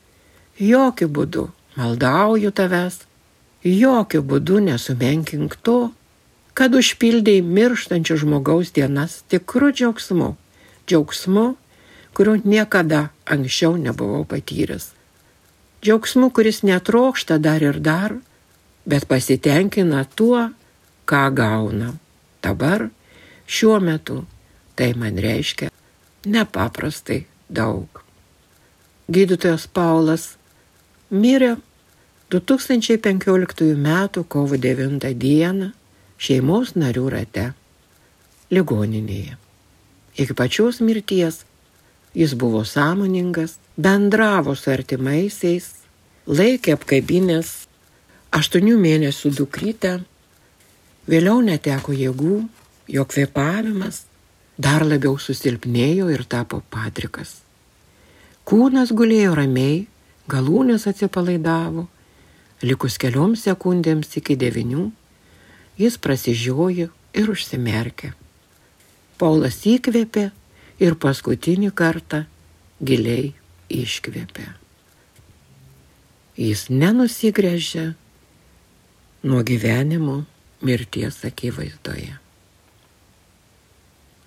jokių 0.59 1.07
būdų 1.07 1.45
maldauju 1.77 2.51
tavęs, 2.51 3.03
jokių 3.63 4.21
būdų 4.31 4.63
nesumenkink 4.67 5.55
to, 5.63 5.91
kad 6.57 6.75
užpildėjai 6.75 7.43
mirštančio 7.45 8.17
žmogaus 8.23 8.73
dienas 8.75 9.21
tikru 9.31 9.71
džiaugsmu, 9.71 10.33
džiaugsmu, 10.87 11.47
kurio 12.17 12.33
niekada 12.41 13.13
anksčiau 13.29 13.77
nebuvau 13.77 14.25
patyręs. 14.25 14.89
Džiaugsmu, 15.85 16.31
kuris 16.33 16.63
netrokšta 16.65 17.37
dar 17.37 17.61
ir 17.61 17.77
dar, 17.77 18.15
bet 18.89 19.05
pasitenkina 19.05 20.01
tuo, 20.17 20.49
ką 21.05 21.23
gauna. 21.37 21.93
Dabar, 22.41 22.89
šiuo 23.45 23.77
metu, 23.79 24.25
tai 24.73 24.97
man 24.97 25.21
reiškia 25.21 25.69
nepaprastai 26.25 27.27
daug. 27.49 28.01
Gydytojas 29.07 29.67
Paulas 29.69 30.25
mirė 31.13 31.55
2015 32.33 33.61
m. 33.77 34.09
kovo 34.27 34.57
9 34.57 35.13
d. 35.13 35.69
šeimos 36.17 36.73
narių 36.73 37.05
rate 37.13 37.51
ligoninėje. 38.49 39.37
Iki 40.17 40.33
pačios 40.33 40.81
mirties 40.81 41.45
jis 42.15 42.33
buvo 42.33 42.63
sąmoningas, 42.65 43.57
bendravo 43.77 44.55
su 44.55 44.71
artimaisiais, 44.71 45.71
laikė 46.27 46.75
apkabinės 46.77 47.67
aštuonių 48.35 48.77
mėnesių 48.83 49.33
dukrytę, 49.39 49.97
vėliau 51.07 51.41
neteko 51.41 51.95
jėgų, 51.95 52.37
jo 52.87 53.03
kvepavimas 53.07 54.05
dar 54.57 54.85
labiau 54.85 55.17
susilpnėjo 55.19 56.09
ir 56.13 56.23
tapo 56.25 56.63
patrikas. 56.73 57.37
Kūnas 58.47 58.93
gulėjo 58.95 59.35
ramiai, 59.37 59.85
galūnės 60.31 60.87
atsipalaidavo, 60.89 61.87
Likus 62.65 62.95
kelioms 62.97 63.43
sekundėms 63.45 64.15
iki 64.17 64.33
devinių, 64.33 64.87
jis 65.77 65.97
prasižiojo 66.01 66.87
ir 67.13 67.27
užsimerkė. 67.29 68.15
Paulas 69.21 69.59
įkvėpė 69.69 70.31
ir 70.83 70.97
paskutinį 71.01 71.71
kartą 71.77 72.23
giliai 72.83 73.33
iškvėpė. 73.73 74.47
Jis 76.37 76.67
nenusigrėžė 76.69 77.85
nuo 79.27 79.41
gyvenimo 79.45 80.19
mirties 80.61 81.23
akivaizdoje. 81.25 82.17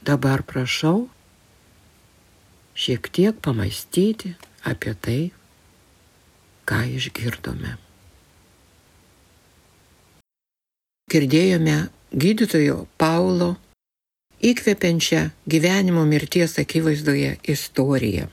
Dabar 0.06 0.42
prašau 0.42 1.04
šiek 2.74 3.06
tiek 3.12 3.38
pamastyti 3.44 4.34
apie 4.66 4.96
tai, 4.96 5.20
ką 6.66 6.82
išgirdome. 6.96 7.76
girdėjome 11.10 11.76
gydytojo 12.14 12.84
Paulo 13.00 13.54
įkvepiančią 14.42 15.29
gyvenimo 15.46 16.05
mirties 16.09 16.59
akivaizdoje 16.59 17.37
istoriją. 17.44 18.29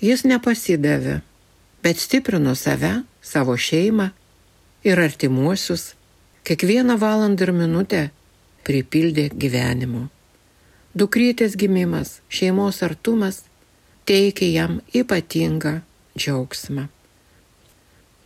Jis 0.00 0.24
nepasidavė, 0.24 1.20
bet 1.82 1.98
stiprino 2.00 2.54
save, 2.54 3.02
savo 3.22 3.56
šeimą 3.56 4.10
ir 4.86 5.00
artimuosius, 5.00 5.94
kiekvieną 6.46 6.96
valandą 6.98 7.48
ir 7.48 7.52
minutę 7.52 8.02
pripildė 8.64 9.28
gyvenimu. 9.34 10.06
Dukrytės 10.94 11.56
gimimas, 11.60 12.20
šeimos 12.32 12.80
artumas 12.82 13.42
teikė 14.08 14.48
jam 14.52 14.78
ypatingą 14.96 15.80
džiaugsmą. 16.16 16.88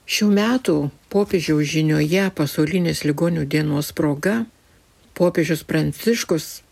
Šių 0.07 0.29
metų 0.37 0.77
popiežiaus 1.12 1.67
žinioje 1.73 2.29
pasaulinės 2.37 3.03
ligonių 3.09 3.47
dienos 3.49 3.93
proga 3.97 4.43
popiežius 5.19 5.62
Pranciškus 5.67 6.62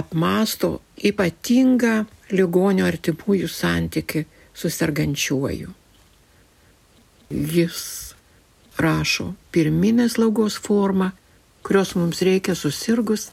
apmasto 0.00 0.78
ypatingą 1.10 1.94
ligonio 2.34 2.86
artimųjų 2.88 3.48
santyki 3.50 4.24
su 4.54 4.70
sergančiuoju. 4.70 5.72
Jis 7.30 7.80
rašo, 8.78 9.32
pirminė 9.52 10.08
slaugos 10.08 10.56
forma, 10.62 11.12
kurios 11.66 11.94
mums 11.98 12.22
reikia 12.24 12.54
susirgus, 12.56 13.30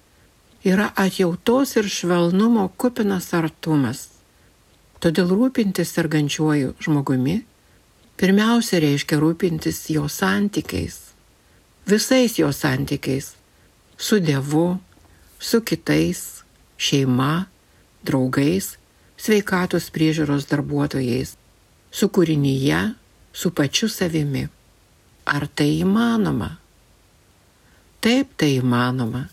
yra 0.66 0.90
atjautos 1.00 1.76
ir 1.80 1.90
švelnumo 1.90 2.68
kupinas 2.78 3.32
artumas. 3.38 4.08
Todėl 5.00 5.30
rūpintis 5.32 5.92
sergančiuoju 5.96 6.74
žmogumi 6.82 7.44
pirmiausia 8.20 8.80
reiškia 8.84 9.20
rūpintis 9.20 9.82
jo 9.92 10.08
santykiais, 10.12 11.00
visais 11.88 12.40
jo 12.40 12.52
santykiais- 12.52 13.34
su 14.06 14.20
Dievu, 14.20 14.80
su 15.40 15.62
kitais, 15.62 16.44
šeima, 16.78 17.46
draugais, 18.06 18.76
sveikatos 19.18 19.90
priežiūros 19.96 20.48
darbuotojais, 20.50 21.36
su 21.92 22.10
kūrinyje, 22.12 22.82
su 23.34 23.52
pačiu 23.56 23.90
savimi. 23.90 24.46
Ar 25.26 25.48
tai 25.48 25.72
įmanoma? 25.82 26.52
Taip 28.04 28.36
tai 28.38 28.58
įmanoma. 28.60 29.26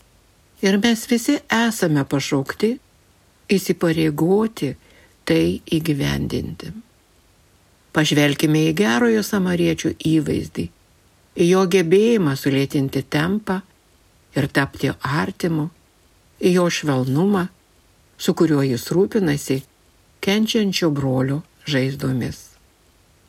Ir 0.63 0.79
mes 0.81 1.03
visi 1.11 1.35
esame 1.51 2.05
pašaukti 2.09 2.71
įsipareigoti 3.51 4.71
tai 5.27 5.59
įgyvendinti. 5.75 6.71
Pažvelkime 7.93 8.63
į 8.71 8.73
gerojo 8.79 9.21
samariečių 9.27 9.93
įvaizdį, 10.09 10.65
į 11.37 11.49
jo 11.51 11.61
gebėjimą 11.75 12.33
sulėtinti 12.39 13.03
tempą 13.05 13.59
ir 14.33 14.47
tapti 14.49 14.89
artimu, 14.89 15.67
į 16.43 16.55
jo 16.57 16.67
švelnumą, 16.69 17.47
su 18.19 18.35
kuriuo 18.35 18.63
jis 18.67 18.89
rūpinasi 18.91 19.61
kenčiančio 20.23 20.89
brolio 20.91 21.41
žaizdomis. 21.67 22.39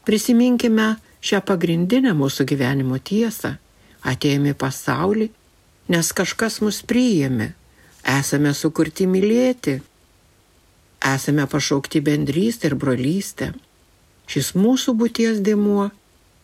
Prisiminkime 0.05 0.95
šią 1.25 1.41
pagrindinę 1.49 2.13
mūsų 2.19 2.47
gyvenimo 2.51 2.99
tiesą. 2.99 3.57
Atėjome 4.05 4.53
į 4.53 4.59
pasaulį, 4.61 5.31
nes 5.89 6.11
kažkas 6.13 6.61
mus 6.61 6.83
priėmė. 6.85 7.55
Esame 8.05 8.53
sukurti 8.53 9.07
mylėti. 9.09 9.79
Esame 11.15 11.47
pašaukti 11.49 12.03
bendrystę 12.05 12.69
ir 12.69 12.77
brolystę. 12.77 13.55
Šis 14.29 14.53
mūsų 14.57 14.93
būties 15.01 15.41
dėmuo 15.45 15.89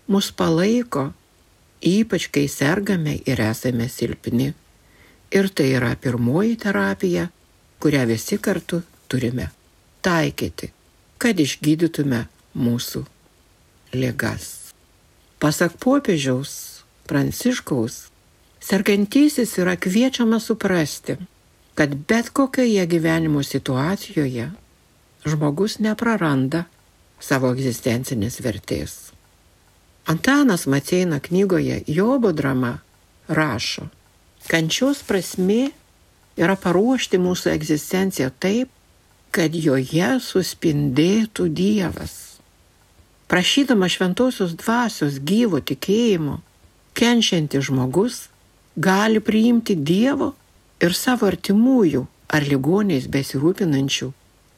mus 0.09 0.31
palaiko, 0.33 1.11
ypač 1.85 2.29
kai 2.33 2.47
sergame 2.49 3.19
ir 3.29 3.41
esame 3.45 3.89
silpni. 3.93 4.55
Ir 5.31 5.49
tai 5.55 5.71
yra 5.79 5.95
pirmoji 5.95 6.57
terapija, 6.59 7.29
kurią 7.79 8.07
visi 8.07 8.39
kartu 8.39 8.83
turime 9.09 9.51
taikyti, 10.03 10.71
kad 11.19 11.39
išgydytume 11.39 12.25
mūsų 12.57 13.05
ligas. 13.95 14.73
Pasak 15.41 15.77
popiežiaus 15.81 16.83
Pranciškaus, 17.11 18.07
sergantysis 18.63 19.57
yra 19.59 19.75
kviečiamas 19.77 20.45
suprasti, 20.47 21.17
kad 21.75 21.95
bet 22.07 22.31
kokioje 22.31 22.85
gyvenimo 22.87 23.43
situacijoje 23.43 24.51
žmogus 25.25 25.79
nepraranda 25.83 26.65
savo 27.21 27.51
egzistencinės 27.55 28.39
vertės. 28.45 28.95
Antanas 30.07 30.67
Maceina 30.67 31.21
knygoje 31.21 31.83
Jobo 31.87 32.33
drama 32.33 32.79
rašo, 33.29 33.89
Kančios 34.51 35.05
prasme 35.07 35.69
yra 36.35 36.57
paruošti 36.59 37.21
mūsų 37.23 37.53
egzistenciją 37.53 38.33
taip, 38.43 38.73
kad 39.31 39.55
joje 39.55 40.17
suspindėtų 40.27 41.47
Dievas. 41.55 42.17
Prašydama 43.31 43.87
šventosios 43.87 44.57
dvasios 44.59 45.21
gyvo 45.23 45.61
tikėjimo, 45.63 46.41
kenčiantis 46.99 47.69
žmogus 47.69 48.25
gali 48.75 49.23
priimti 49.23 49.79
Dievo 49.79 50.33
ir 50.83 50.99
savo 50.99 51.31
artimųjų 51.31 52.03
ar 52.35 52.51
ligoniais 52.51 53.07
besirūpinančių 53.07 54.11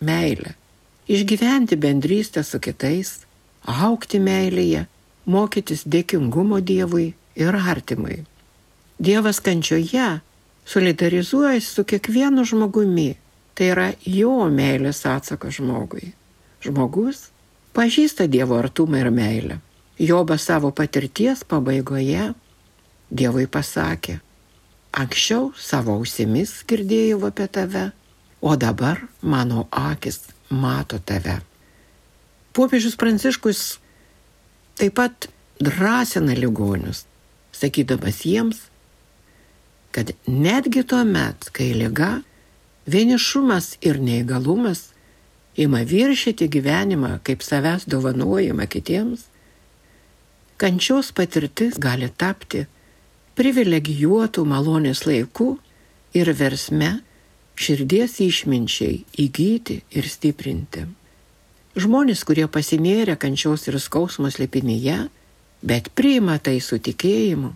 meilę, 0.09 0.57
išgyventi 1.05 1.77
bendrystę 1.77 2.41
su 2.49 2.65
kitais, 2.65 3.27
aukti 3.69 4.25
meilėje, 4.25 4.87
mokytis 5.29 5.85
dėkingumo 5.85 6.65
Dievui 6.65 7.11
ir 7.37 7.61
artimui. 7.77 8.23
Dievas 9.03 9.41
kančioje 9.41 10.21
solidarizuojasi 10.65 11.67
su 11.67 11.85
kiekvienu 11.85 12.45
žmogumi, 12.45 13.17
tai 13.55 13.73
yra 13.75 13.89
jo 14.07 14.47
meilės 14.47 15.03
atsakas 15.11 15.57
žmogui. 15.59 16.13
Žmogus 16.63 17.25
pažįsta 17.75 18.29
Dievo 18.31 18.61
artumą 18.63 19.01
ir 19.03 19.11
meilę. 19.11 19.59
Jobas 19.99 20.47
savo 20.47 20.71
patirties 20.71 21.43
pabaigoje 21.43 22.29
Dievui 23.11 23.49
pasakė, 23.51 24.21
anksčiau 24.95 25.51
savo 25.59 25.99
ausimis 25.99 26.61
girdėjau 26.71 27.25
apie 27.27 27.51
tave, 27.59 27.89
o 28.41 28.55
dabar 28.55 29.03
mano 29.21 29.67
akis 29.83 30.29
mato 30.49 31.03
tave. 31.03 31.41
Popiežius 32.55 32.95
Pranciškus 32.95 33.65
taip 34.79 34.95
pat 35.03 35.27
drąsina 35.59 36.39
ligonius, 36.39 37.09
sakydamas 37.51 38.23
jiems, 38.31 38.69
kad 39.93 40.13
netgi 40.27 40.83
tuo 40.89 41.05
met, 41.05 41.51
kai 41.53 41.73
lyga, 41.77 42.23
vienišumas 42.89 43.77
ir 43.85 44.01
neįgalumas 44.01 44.89
ima 45.57 45.83
viršyti 45.85 46.49
gyvenimą 46.49 47.19
kaip 47.27 47.45
savęs 47.45 47.85
dovanojimą 47.87 48.67
kitiems, 48.73 49.27
kančios 50.57 51.13
patirtis 51.13 51.77
gali 51.77 52.09
tapti 52.09 52.65
privilegijuotų 53.37 54.45
malonės 54.49 55.05
laikų 55.09 55.51
ir 56.17 56.33
versme 56.41 56.93
širdies 57.57 58.19
išminčiai 58.25 59.03
įgyti 59.25 59.81
ir 59.93 60.09
stiprinti. 60.09 60.87
Žmonės, 61.77 62.25
kurie 62.29 62.45
pasinėrė 62.53 63.17
kančios 63.21 63.65
ir 63.69 63.79
skausmo 63.81 64.29
slėpinyje, 64.33 64.99
bet 65.65 65.89
priima 65.97 66.37
tai 66.39 66.59
su 66.61 66.77
tikėjimu, 66.77 67.53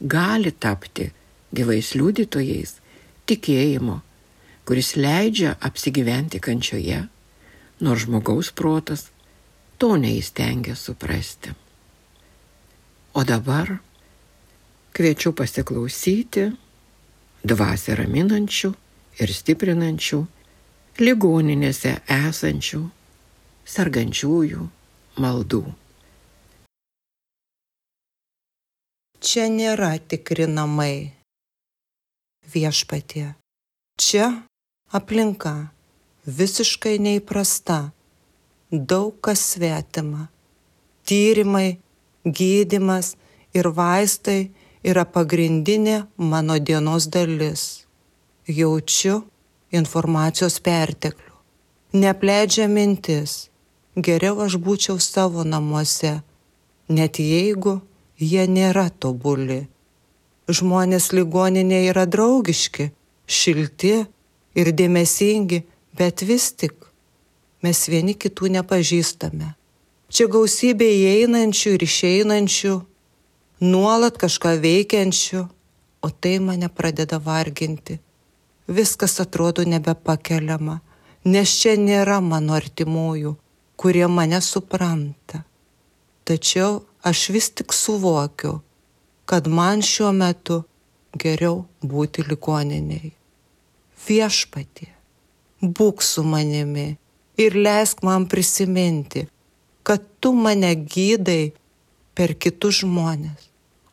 gali 0.00 0.52
tapti 0.52 1.10
gyvais 1.54 1.94
liudytojais 1.96 2.76
tikėjimo, 3.28 4.00
kuris 4.68 4.94
leidžia 4.96 5.54
apsigyventi 5.64 6.40
kančioje, 6.44 7.06
nors 7.80 8.04
žmogaus 8.04 8.50
protas 8.52 9.08
to 9.78 9.94
neįstengia 9.96 10.76
suprasti. 10.76 11.54
O 13.14 13.24
dabar 13.24 13.78
kviečiu 14.92 15.32
pasiklausyti 15.32 16.48
dvasę 17.48 17.96
raminančių 17.98 18.70
ir 19.22 19.32
stiprinančių, 19.34 20.20
ligoninėse 20.98 21.94
esančių, 22.10 22.80
sargančiųjų 23.68 24.64
maldų. 25.22 25.62
Čia 29.18 29.48
nėra 29.50 29.96
tikri 29.98 30.46
namai 30.46 31.17
viešpatie. 32.54 33.34
Čia 33.98 34.28
aplinka 34.92 35.70
visiškai 36.24 36.98
neįprasta, 37.02 37.90
daug 38.70 39.16
kas 39.24 39.42
svetima. 39.54 40.28
Tyrimai, 41.08 41.78
gydimas 42.24 43.14
ir 43.56 43.70
vaistai 43.72 44.50
yra 44.84 45.04
pagrindinė 45.08 46.02
mano 46.16 46.58
dienos 46.58 47.08
dalis. 47.12 47.84
Jaučiu 48.48 49.22
informacijos 49.72 50.60
perteklių. 50.64 51.34
Nepleidžia 51.92 52.68
mintis. 52.68 53.48
Geriau 53.96 54.44
aš 54.44 54.58
būčiau 54.62 55.00
savo 55.02 55.42
namuose, 55.42 56.20
net 56.88 57.18
jeigu 57.18 57.80
jie 58.20 58.44
nėra 58.46 58.86
tobuli 58.94 59.64
žmonės 60.48 61.12
ligoninėje 61.12 61.92
yra 61.92 62.04
draugiški, 62.08 62.90
šilti 63.28 63.94
ir 64.58 64.72
dėmesingi, 64.72 65.62
bet 65.98 66.24
vis 66.24 66.50
tik 66.56 66.88
mes 67.62 67.78
vieni 67.90 68.14
kitų 68.14 68.52
nepažįstame. 68.56 69.54
Čia 70.08 70.26
gausybė 70.32 70.88
įeinančių 70.88 71.74
ir 71.76 71.84
išeinančių, 71.84 72.74
nuolat 73.60 74.16
kažką 74.20 74.54
veikiančių, 74.62 75.42
o 76.00 76.08
tai 76.10 76.38
mane 76.40 76.70
pradeda 76.72 77.18
varginti. 77.20 77.98
Viskas 78.68 79.18
atrodo 79.20 79.64
nebepakeliama, 79.68 80.78
nes 81.24 81.52
čia 81.60 81.74
nėra 81.76 82.20
mano 82.24 82.56
artimųjų, 82.56 83.34
kurie 83.76 84.06
mane 84.08 84.40
supranta. 84.44 85.42
Tačiau 86.24 86.84
aš 87.04 87.28
vis 87.34 87.50
tik 87.50 87.72
suvokiu, 87.72 88.60
kad 89.28 89.46
man 89.46 89.82
šiuo 89.84 90.08
metu 90.16 90.62
geriau 91.22 91.66
būti 91.84 92.24
ligoniniai. 92.24 93.10
Viešpatie, 94.06 94.88
būk 95.60 96.00
su 96.00 96.24
manimi 96.24 96.86
ir 97.44 97.58
leisk 97.66 98.00
man 98.08 98.24
prisiminti, 98.32 99.26
kad 99.84 100.00
tu 100.20 100.32
mane 100.32 100.72
gydai 100.94 101.52
per 102.16 102.34
kitus 102.40 102.80
žmonės. 102.80 103.50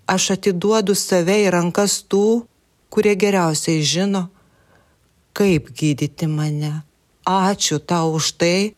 Aš 0.08 0.32
atiduodu 0.38 0.95
save 0.95 1.41
į 1.43 1.52
rankas 1.58 2.00
tų, 2.08 2.45
kurie 2.93 3.17
geriausiai 3.19 3.84
žino, 3.84 4.28
kaip 5.36 5.71
gydyti 5.76 6.32
mane. 6.32 6.78
Ačiū 7.28 7.82
tau 7.84 8.15
už 8.15 8.36
tai, 8.39 8.76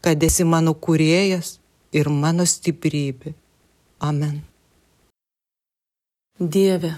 kad 0.00 0.22
esi 0.22 0.48
mano 0.48 0.72
kuriejas 0.72 1.58
ir 1.92 2.08
mano 2.08 2.46
stiprybė. 2.48 3.34
Amen. 4.00 4.49
Dieve, 6.40 6.96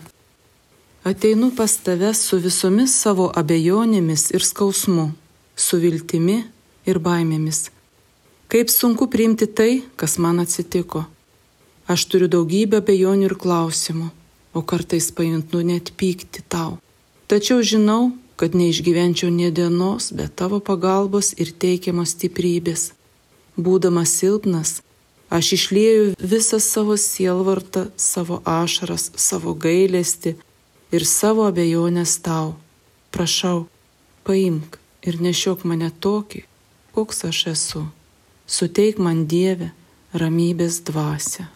ateinu 1.03 1.51
pas 1.51 1.77
tave 1.77 2.15
su 2.15 2.39
visomis 2.39 2.93
savo 2.95 3.25
abejonėmis 3.35 4.29
ir 4.37 4.45
skausmu, 4.47 5.09
su 5.57 5.79
viltimi 5.83 6.37
ir 6.87 7.01
baimėmis. 7.03 7.65
Kaip 8.47 8.71
sunku 8.71 9.09
priimti 9.11 9.49
tai, 9.51 9.83
kas 9.99 10.15
man 10.23 10.39
atsitiko. 10.39 11.03
Aš 11.91 12.07
turiu 12.07 12.29
daugybę 12.31 12.79
abejonių 12.85 13.33
ir 13.33 13.35
klausimų. 13.35 14.11
o 14.55 14.63
kartais 14.63 15.11
pajuntu 15.11 15.63
net 15.65 15.93
pykti 15.97 16.43
tau. 16.49 16.79
Tačiau 17.27 17.63
žinau, 17.65 18.13
kad 18.37 18.55
neišgyvenčiau 18.55 19.31
nie 19.31 19.51
dienos 19.51 20.13
be 20.13 20.29
tavo 20.29 20.61
pagalbos 20.61 21.33
ir 21.41 21.53
teikiamos 21.63 22.13
stiprybės. 22.13 22.93
Būdamas 23.57 24.13
silpnas, 24.19 24.83
aš 25.33 25.53
išlieju 25.57 26.15
visą 26.19 26.61
savo 26.61 26.97
sielvartą, 26.97 27.87
savo 27.97 28.43
ašaras, 28.45 29.11
savo 29.17 29.55
gailestį 29.55 30.35
ir 30.93 31.07
savo 31.09 31.47
abejonės 31.49 32.19
tau. 32.27 32.53
Prašau, 33.13 33.65
paimk 34.29 34.77
ir 35.09 35.21
nešiok 35.25 35.65
mane 35.65 35.89
tokį, 36.05 36.45
koks 36.93 37.25
aš 37.31 37.41
esu. 37.55 37.87
Suteik 38.47 39.01
man 39.01 39.25
Dievę 39.27 39.71
ramybės 40.13 40.83
dvasę. 40.85 41.49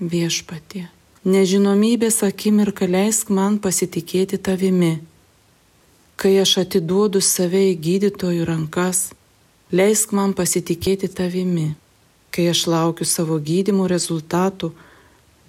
Viešpatie, 0.00 0.86
nežinomybės 1.26 2.22
akimirką 2.22 2.86
leisk 2.86 3.34
man 3.34 3.58
pasitikėti 3.58 4.38
tavimi. 4.38 4.94
Kai 6.20 6.36
aš 6.38 6.60
atiduodu 6.62 7.20
save 7.24 7.66
į 7.72 7.76
gydytojų 7.86 8.46
rankas, 8.46 9.08
leisk 9.74 10.14
man 10.14 10.36
pasitikėti 10.38 11.10
tavimi. 11.10 11.72
Kai 12.30 12.46
aš 12.52 12.66
laukiu 12.70 13.06
savo 13.08 13.40
gydimo 13.42 13.88
rezultatų, 13.90 14.70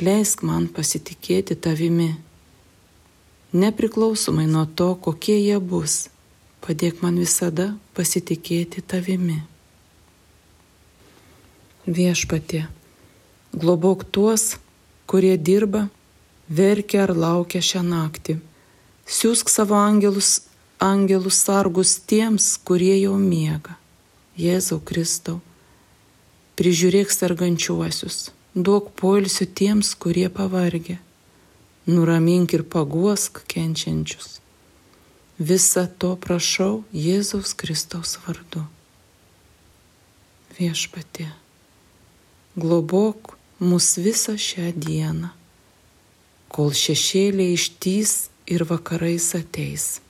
leisk 0.01 0.41
man 0.47 0.67
pasitikėti 0.67 1.55
tavimi 1.55 2.15
nepriklausomai 3.53 4.47
nuo 4.47 4.65
to, 4.65 4.95
kokie 4.95 5.37
jie 5.39 5.59
bus, 5.59 6.09
padėk 6.63 7.01
man 7.03 7.19
visada 7.19 7.71
pasitikėti 7.97 8.81
tavimi. 8.81 9.41
Viešpatie, 11.85 12.67
globok 13.51 14.05
tuos, 14.07 14.55
kurie 15.09 15.35
dirba, 15.37 15.89
verkia 16.47 17.03
ar 17.07 17.15
laukia 17.17 17.61
šią 17.65 17.83
naktį. 17.83 18.37
Siūsk 19.11 19.49
savo 19.51 19.75
angelus, 19.75 20.45
angelus 20.79 21.41
sargus 21.43 21.97
tiems, 22.07 22.53
kurie 22.63 22.95
jau 23.01 23.17
miega. 23.19 23.75
Jėzau 24.39 24.79
Kristau, 24.79 25.41
prižiūrėk 26.59 27.13
sergančiuosius, 27.13 28.31
duok 28.55 28.91
poilsio 28.99 29.47
tiems, 29.47 29.95
kurie 29.95 30.27
pavargė 30.33 30.99
nuramink 31.85 32.53
ir 32.53 32.63
paguosk 32.63 33.41
kenčiančius. 33.47 34.39
Visą 35.41 35.87
to 35.97 36.13
prašau 36.21 36.83
Jėzaus 36.93 37.55
Kristaus 37.57 38.19
vardu. 38.25 38.67
Viešpatie, 40.59 41.31
globok 42.55 43.35
mus 43.59 43.95
visą 43.97 44.37
šią 44.37 44.69
dieną, 44.77 45.31
kol 46.53 46.69
šešėliai 46.77 47.55
ištys 47.57 48.29
ir 48.45 48.67
vakarais 48.69 49.31
ateis. 49.39 50.01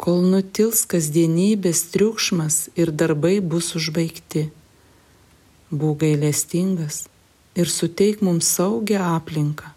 Kol 0.00 0.22
nutils 0.32 0.86
kasdienybės 0.88 1.82
triukšmas 1.92 2.70
ir 2.72 2.88
darbai 2.88 3.34
bus 3.44 3.74
užbaigti. 3.76 4.46
Būk 5.68 5.98
gailestingas 6.00 7.02
ir 7.52 7.68
suteik 7.68 8.22
mums 8.24 8.48
saugią 8.48 9.02
aplinką, 9.18 9.74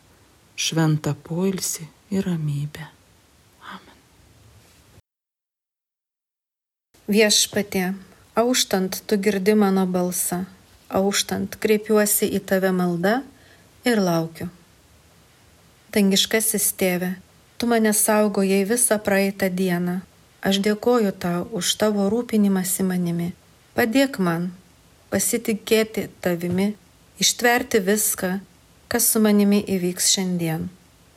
šventą 0.56 1.12
poilsį 1.28 1.90
ir 2.16 2.24
ramybę. 2.30 2.86
Amen. 3.68 3.98
Viešpatie, 7.12 7.92
auštant 8.40 9.02
tu 9.04 9.20
girdi 9.20 9.58
mano 9.60 9.84
balsą, 9.98 10.46
auštant 10.88 11.60
kreipiuosi 11.60 12.32
į 12.32 12.46
tave 12.48 12.72
maldą 12.72 13.18
ir 13.84 14.00
laukiu. 14.00 14.48
Dangiškasis 15.92 16.72
tėve, 16.80 17.14
tu 17.60 17.68
mane 17.68 17.92
saugojai 17.92 18.64
visą 18.72 19.02
praeitą 19.04 19.52
dieną. 19.52 20.00
Aš 20.44 20.60
dėkoju 20.60 21.14
tau 21.16 21.48
už 21.56 21.76
tavo 21.80 22.10
rūpinimąsi 22.12 22.84
manimi. 22.84 23.32
Padėk 23.74 24.20
man 24.20 24.52
pasitikėti 25.14 26.10
tavimi 26.22 26.74
ištverti 27.24 27.80
viską, 27.80 28.32
kas 28.92 29.08
su 29.08 29.22
manimi 29.24 29.62
įvyks 29.76 30.12
šiandien. 30.14 30.68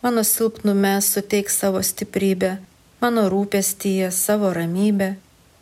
Mano 0.05 0.23
silpnume 0.25 0.95
suteik 1.03 1.51
savo 1.51 1.83
stiprybę, 1.83 2.57
mano 3.03 3.27
rūpestyje 3.33 4.12
savo 4.15 4.53
ramybę, 4.55 5.17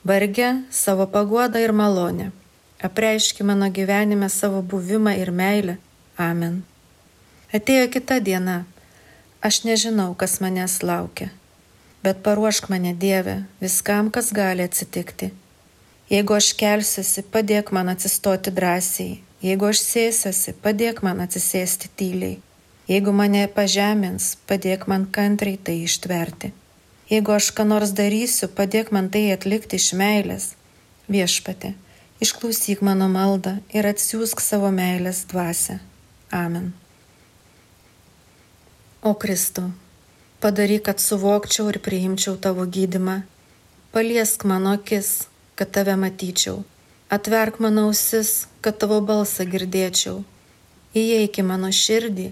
vargę 0.05 0.51
savo 0.71 1.07
paguodą 1.07 1.63
ir 1.65 1.73
malonę. 1.73 2.31
Apreiški 2.85 3.45
mano 3.49 3.71
gyvenime 3.71 4.29
savo 4.29 4.63
buvimą 4.63 5.17
ir 5.17 5.33
meilę. 5.33 5.77
Amen. 6.19 6.63
Atėjo 7.55 7.89
kita 7.97 8.21
diena. 8.21 8.65
Aš 9.41 9.63
nežinau, 9.65 10.13
kas 10.19 10.41
manęs 10.41 10.83
laukia, 10.83 11.31
bet 12.05 12.23
paruošk 12.23 12.69
mane 12.73 12.95
Dieve 12.95 13.43
viskam, 13.65 14.11
kas 14.15 14.33
gali 14.37 14.67
atsitikti. 14.69 15.33
Jeigu 16.13 16.37
aš 16.37 16.53
kelsiuosi, 16.61 17.25
padėk 17.33 17.73
man 17.73 17.89
atsistoti 17.93 18.53
drąsiai 18.53 19.15
Jeigu 19.45 19.67
aš 19.69 19.81
sėsiuosi, 19.85 20.55
padėk 20.65 21.03
man 21.05 21.19
atsisėsti 21.21 21.91
tyliai. 22.01 22.39
Jeigu 22.89 23.13
mane 23.13 23.43
pažemins, 23.53 24.31
padėk 24.49 24.87
man 24.89 25.05
kantriai 25.13 25.59
tai 25.61 25.75
ištverti. 25.85 26.53
Jeigu 27.11 27.35
aš 27.35 27.51
ką 27.57 27.67
nors 27.69 27.93
darysiu, 27.93 28.49
padėk 28.49 28.89
man 28.97 29.11
tai 29.13 29.27
atlikti 29.35 29.77
iš 29.77 29.91
meilės. 30.01 30.47
Viešpate, 31.13 31.75
išklausyk 32.25 32.81
mano 32.81 33.11
maldą 33.13 33.59
ir 33.77 33.85
atsiųsk 33.91 34.41
savo 34.41 34.73
meilės 34.73 35.27
dvasę. 35.29 35.77
Amen. 36.33 36.73
O 39.05 39.13
Kristau, 39.13 39.75
padaryk, 40.41 40.87
kad 40.91 40.99
suvokčiau 41.01 41.71
ir 41.71 41.79
priimčiau 41.85 42.37
tavo 42.37 42.67
gydimą. 42.67 43.23
Paliesk 43.93 44.45
mano 44.49 44.75
akis, 44.79 45.27
kad 45.55 45.71
tave 45.71 45.95
matyčiau 45.97 46.65
Atverk 47.15 47.61
mano 47.61 47.83
ausis, 47.87 48.49
kad 48.65 48.79
tavo 48.81 48.97
balsą 49.05 49.45
girdėčiau. 49.47 50.23
Įeik 50.97 51.37
į 51.39 51.45
mano 51.47 51.69
širdį, 51.71 52.31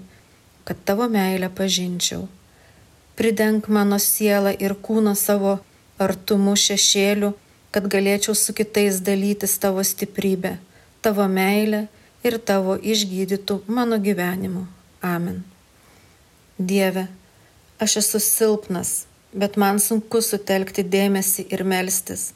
kad 0.66 0.80
tavo 0.88 1.06
meilę 1.12 1.50
pažinčiau. 1.52 2.24
Pridenk 3.14 3.68
mano 3.68 3.98
sielą 4.02 4.54
ir 4.64 4.74
kūną 4.86 5.12
savo 5.18 5.58
artumų 6.02 6.56
šešėlių, 6.64 7.30
kad 7.70 7.88
galėčiau 7.94 8.34
su 8.34 8.56
kitais 8.58 8.98
dalytis 9.06 9.58
tavo 9.62 9.84
stiprybę, 9.84 10.56
tavo 11.04 11.28
meilę 11.28 11.84
ir 12.26 12.38
tavo 12.40 12.74
išgydytų 12.74 13.60
mano 13.68 14.00
gyvenimu. 14.02 14.64
Amen. 15.02 15.44
Dieve, 16.58 17.06
aš 17.84 17.98
esu 18.02 18.20
silpnas, 18.22 18.92
bet 19.32 19.58
man 19.60 19.82
sunku 19.82 20.22
sutelkti 20.22 20.84
dėmesį 20.94 21.48
ir 21.54 21.66
melstis 21.74 22.30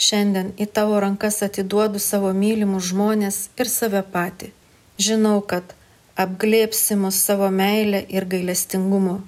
Šiandien 0.00 0.54
į 0.56 0.64
tavo 0.72 0.96
rankas 1.04 1.42
atiduodu 1.44 2.00
savo 2.00 2.30
mylimus 2.32 2.86
žmonės 2.88 3.38
ir 3.60 3.68
save 3.68 4.00
patį. 4.14 4.48
Žinau, 5.06 5.42
kad 5.50 5.74
apglėpsi 6.24 6.96
mus 6.96 7.18
savo 7.26 7.50
meilę 7.52 8.00
ir 8.08 8.24
gailestingumu. 8.32 9.18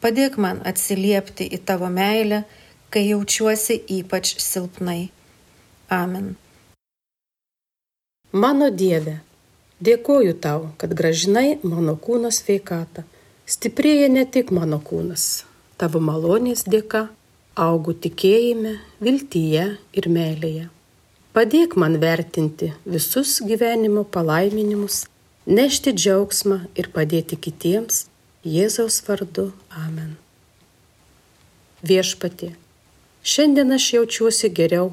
Padėk 0.00 0.38
man 0.40 0.62
atsiliepti 0.70 1.50
į 1.52 1.60
tavo 1.68 1.90
meilę, 1.92 2.44
kai 2.88 3.04
jaučiuosi 3.10 3.76
ypač 3.98 4.32
silpnai. 4.40 5.10
Amen. 5.92 6.36
Mano 8.32 8.70
Dieve, 8.72 9.18
dėkoju 9.84 10.38
tau, 10.40 10.70
kad 10.80 10.96
gražinai 10.96 11.58
mano 11.62 11.98
kūno 12.00 12.32
sveikatą. 12.32 13.04
Stiprėja 13.48 14.10
ne 14.12 14.26
tik 14.28 14.50
mano 14.52 14.76
kūnas, 14.84 15.22
tavo 15.80 16.02
malonės 16.04 16.66
dėka 16.68 17.06
augu 17.56 17.94
tikėjime, 17.96 18.74
viltyje 19.00 19.62
ir 19.96 20.08
meilėje. 20.12 20.66
Padėk 21.32 21.78
man 21.80 21.96
vertinti 22.02 22.74
visus 22.84 23.38
gyvenimo 23.40 24.04
palaiminimus, 24.04 25.06
nešti 25.48 25.96
džiaugsmą 25.96 26.60
ir 26.76 26.92
padėti 26.92 27.40
kitiems 27.40 28.04
Jėzaus 28.44 29.00
vardu. 29.08 29.48
Amen. 29.72 30.18
Viešpatie, 31.88 32.52
šiandien 33.24 33.72
aš 33.80 33.92
jaučiuosi 33.96 34.52
geriau 34.52 34.92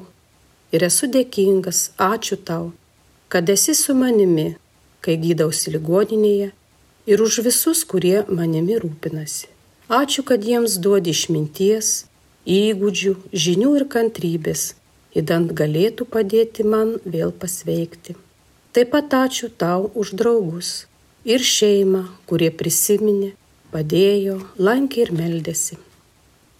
ir 0.72 0.88
esu 0.88 1.12
dėkingas, 1.12 1.90
ačiū 2.00 2.40
tau, 2.40 2.70
kad 3.28 3.52
esi 3.52 3.76
su 3.76 3.92
manimi, 3.92 4.54
kai 5.04 5.20
gydausi 5.20 5.76
ligoninėje 5.76 6.54
ir 7.06 7.22
už 7.22 7.40
visus, 7.46 7.84
kurie 7.84 8.24
manimi 8.28 8.76
rūpinasi. 8.82 9.48
Ačiū, 9.86 10.24
kad 10.26 10.42
jiems 10.42 10.80
duodi 10.82 11.14
išminties, 11.14 12.06
įgūdžių, 12.46 13.14
žinių 13.30 13.72
ir 13.78 13.86
kantrybės, 13.90 14.74
įdant 15.14 15.54
galėtų 15.54 16.06
padėti 16.10 16.66
man 16.66 16.96
vėl 17.06 17.32
pasveikti. 17.32 18.16
Taip 18.74 18.92
pat 18.92 19.14
ačiū 19.14 19.48
tau 19.48 19.90
už 19.94 20.12
draugus 20.18 20.86
ir 21.24 21.40
šeimą, 21.40 22.02
kurie 22.28 22.50
prisiminė, 22.50 23.32
padėjo, 23.72 24.40
lankė 24.58 25.06
ir 25.06 25.12
meldėsi. 25.16 25.78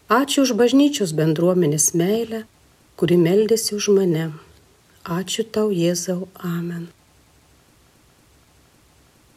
Ačiū 0.09 0.47
už 0.47 0.55
bažnyčios 0.59 1.13
bendruomenės 1.19 1.93
meilę, 1.99 2.45
kuri 2.97 3.19
meldėsi 3.19 3.75
už 3.75 3.91
mane. 3.99 4.31
Ačiū 5.03 5.43
tau, 5.45 5.71
Jėzau, 5.75 6.29
Amen. 6.39 6.96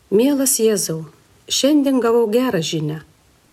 Mielas 0.09 0.55
Jėzau, 0.57 1.03
šiandien 1.45 1.99
gavau 2.01 2.23
gerą 2.33 2.63
žinę. 2.65 3.03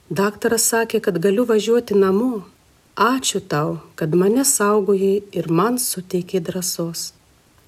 Daktaras 0.09 0.65
sakė, 0.71 1.03
kad 1.05 1.19
galiu 1.21 1.45
važiuoti 1.45 1.93
namo. 1.93 2.47
Ačiū 2.97 3.43
tau, 3.45 3.75
kad 3.95 4.15
mane 4.17 4.41
saugojai 4.41 5.19
ir 5.37 5.51
man 5.53 5.77
suteikė 5.77 6.41
drąsos. 6.47 7.11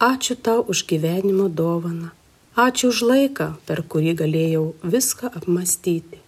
Ačiū 0.01 0.39
tau 0.41 0.65
už 0.73 0.87
gyvenimo 0.89 1.51
dovaną. 1.53 2.15
Ačiū 2.57 2.89
už 2.89 3.03
laiką, 3.11 3.51
per 3.69 3.85
kurį 3.85 4.17
galėjau 4.23 4.65
viską 4.81 5.35
apmastyti. 5.37 6.23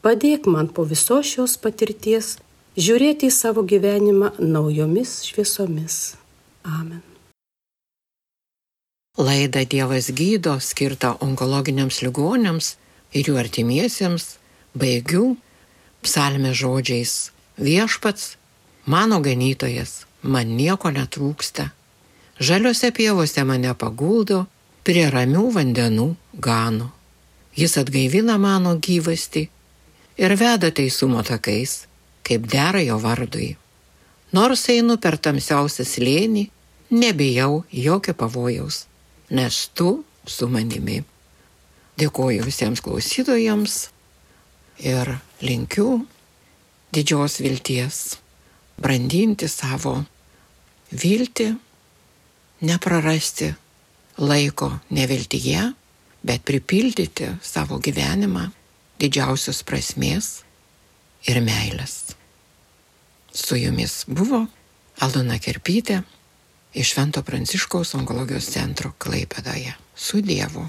Padėk 0.00 0.48
man 0.48 0.72
po 0.72 0.88
visos 0.88 1.28
šios 1.28 1.58
patirties 1.60 2.38
žiūrėti 2.80 3.28
į 3.28 3.36
savo 3.36 3.68
gyvenimą 3.68 4.32
naujomis 4.40 5.18
šviesomis. 5.28 6.16
Amen. 6.64 7.17
Laida 9.18 9.64
Dievas 9.64 10.12
gydo 10.14 10.52
skirta 10.62 11.16
onkologiniams 11.18 11.96
ligonėms 12.06 12.66
ir 13.18 13.26
jų 13.26 13.38
artimiesiems 13.40 14.26
baigiu 14.78 15.32
psalmė 16.06 16.52
žodžiais 16.54 17.14
viešpats, 17.58 18.36
mano 18.86 19.18
ganytojas, 19.18 20.04
man 20.22 20.52
nieko 20.54 20.92
netrūksta. 20.94 21.72
Žaliuose 22.38 22.92
pievose 22.94 23.42
mane 23.42 23.72
paguldo, 23.74 24.44
prie 24.86 25.08
ramių 25.10 25.48
vandenų 25.56 26.06
gano. 26.38 26.92
Jis 27.58 27.74
atgaivina 27.82 28.36
mano 28.38 28.76
gyvasti 28.78 29.48
ir 30.14 30.34
veda 30.38 30.70
teisumo 30.70 31.24
takais, 31.26 31.88
kaip 32.22 32.46
dera 32.46 32.84
jo 32.86 33.00
vardui. 33.02 33.56
Nors 34.30 34.62
einu 34.70 34.94
per 35.02 35.18
tamsiausią 35.18 35.88
slėnį, 35.90 36.44
nebijau 36.94 37.64
jokio 37.72 38.14
pavojaus, 38.14 38.84
nes 39.30 39.68
tu 39.74 40.04
su 40.26 40.48
manimi. 40.48 41.02
Dėkoju 41.98 42.44
visiems 42.46 42.82
klausytojams 42.84 43.78
ir 44.86 45.16
linkiu 45.42 46.04
didžios 46.94 47.40
vilties, 47.42 48.18
brandinti 48.78 49.48
savo 49.50 49.96
viltį, 50.94 51.48
neprarasti 52.68 53.50
laiko 54.18 54.70
neviltyje, 54.94 55.72
bet 56.22 56.44
pripildyti 56.46 57.32
savo 57.42 57.78
gyvenimą 57.82 58.48
didžiausios 58.98 59.62
prasmės 59.66 60.42
ir 61.26 61.42
meilės. 61.42 62.14
Su 63.34 63.58
jumis 63.58 64.02
buvo 64.08 64.46
Aldona 65.04 65.38
Kerpytė 65.38 66.00
iš 66.74 66.92
Švento 66.92 67.22
Pranciškaus 67.22 67.94
onkologijos 67.94 68.50
centro 68.52 68.92
Klaipėdoje. 68.98 69.74
Su 69.96 70.20
Dievu. 70.20 70.68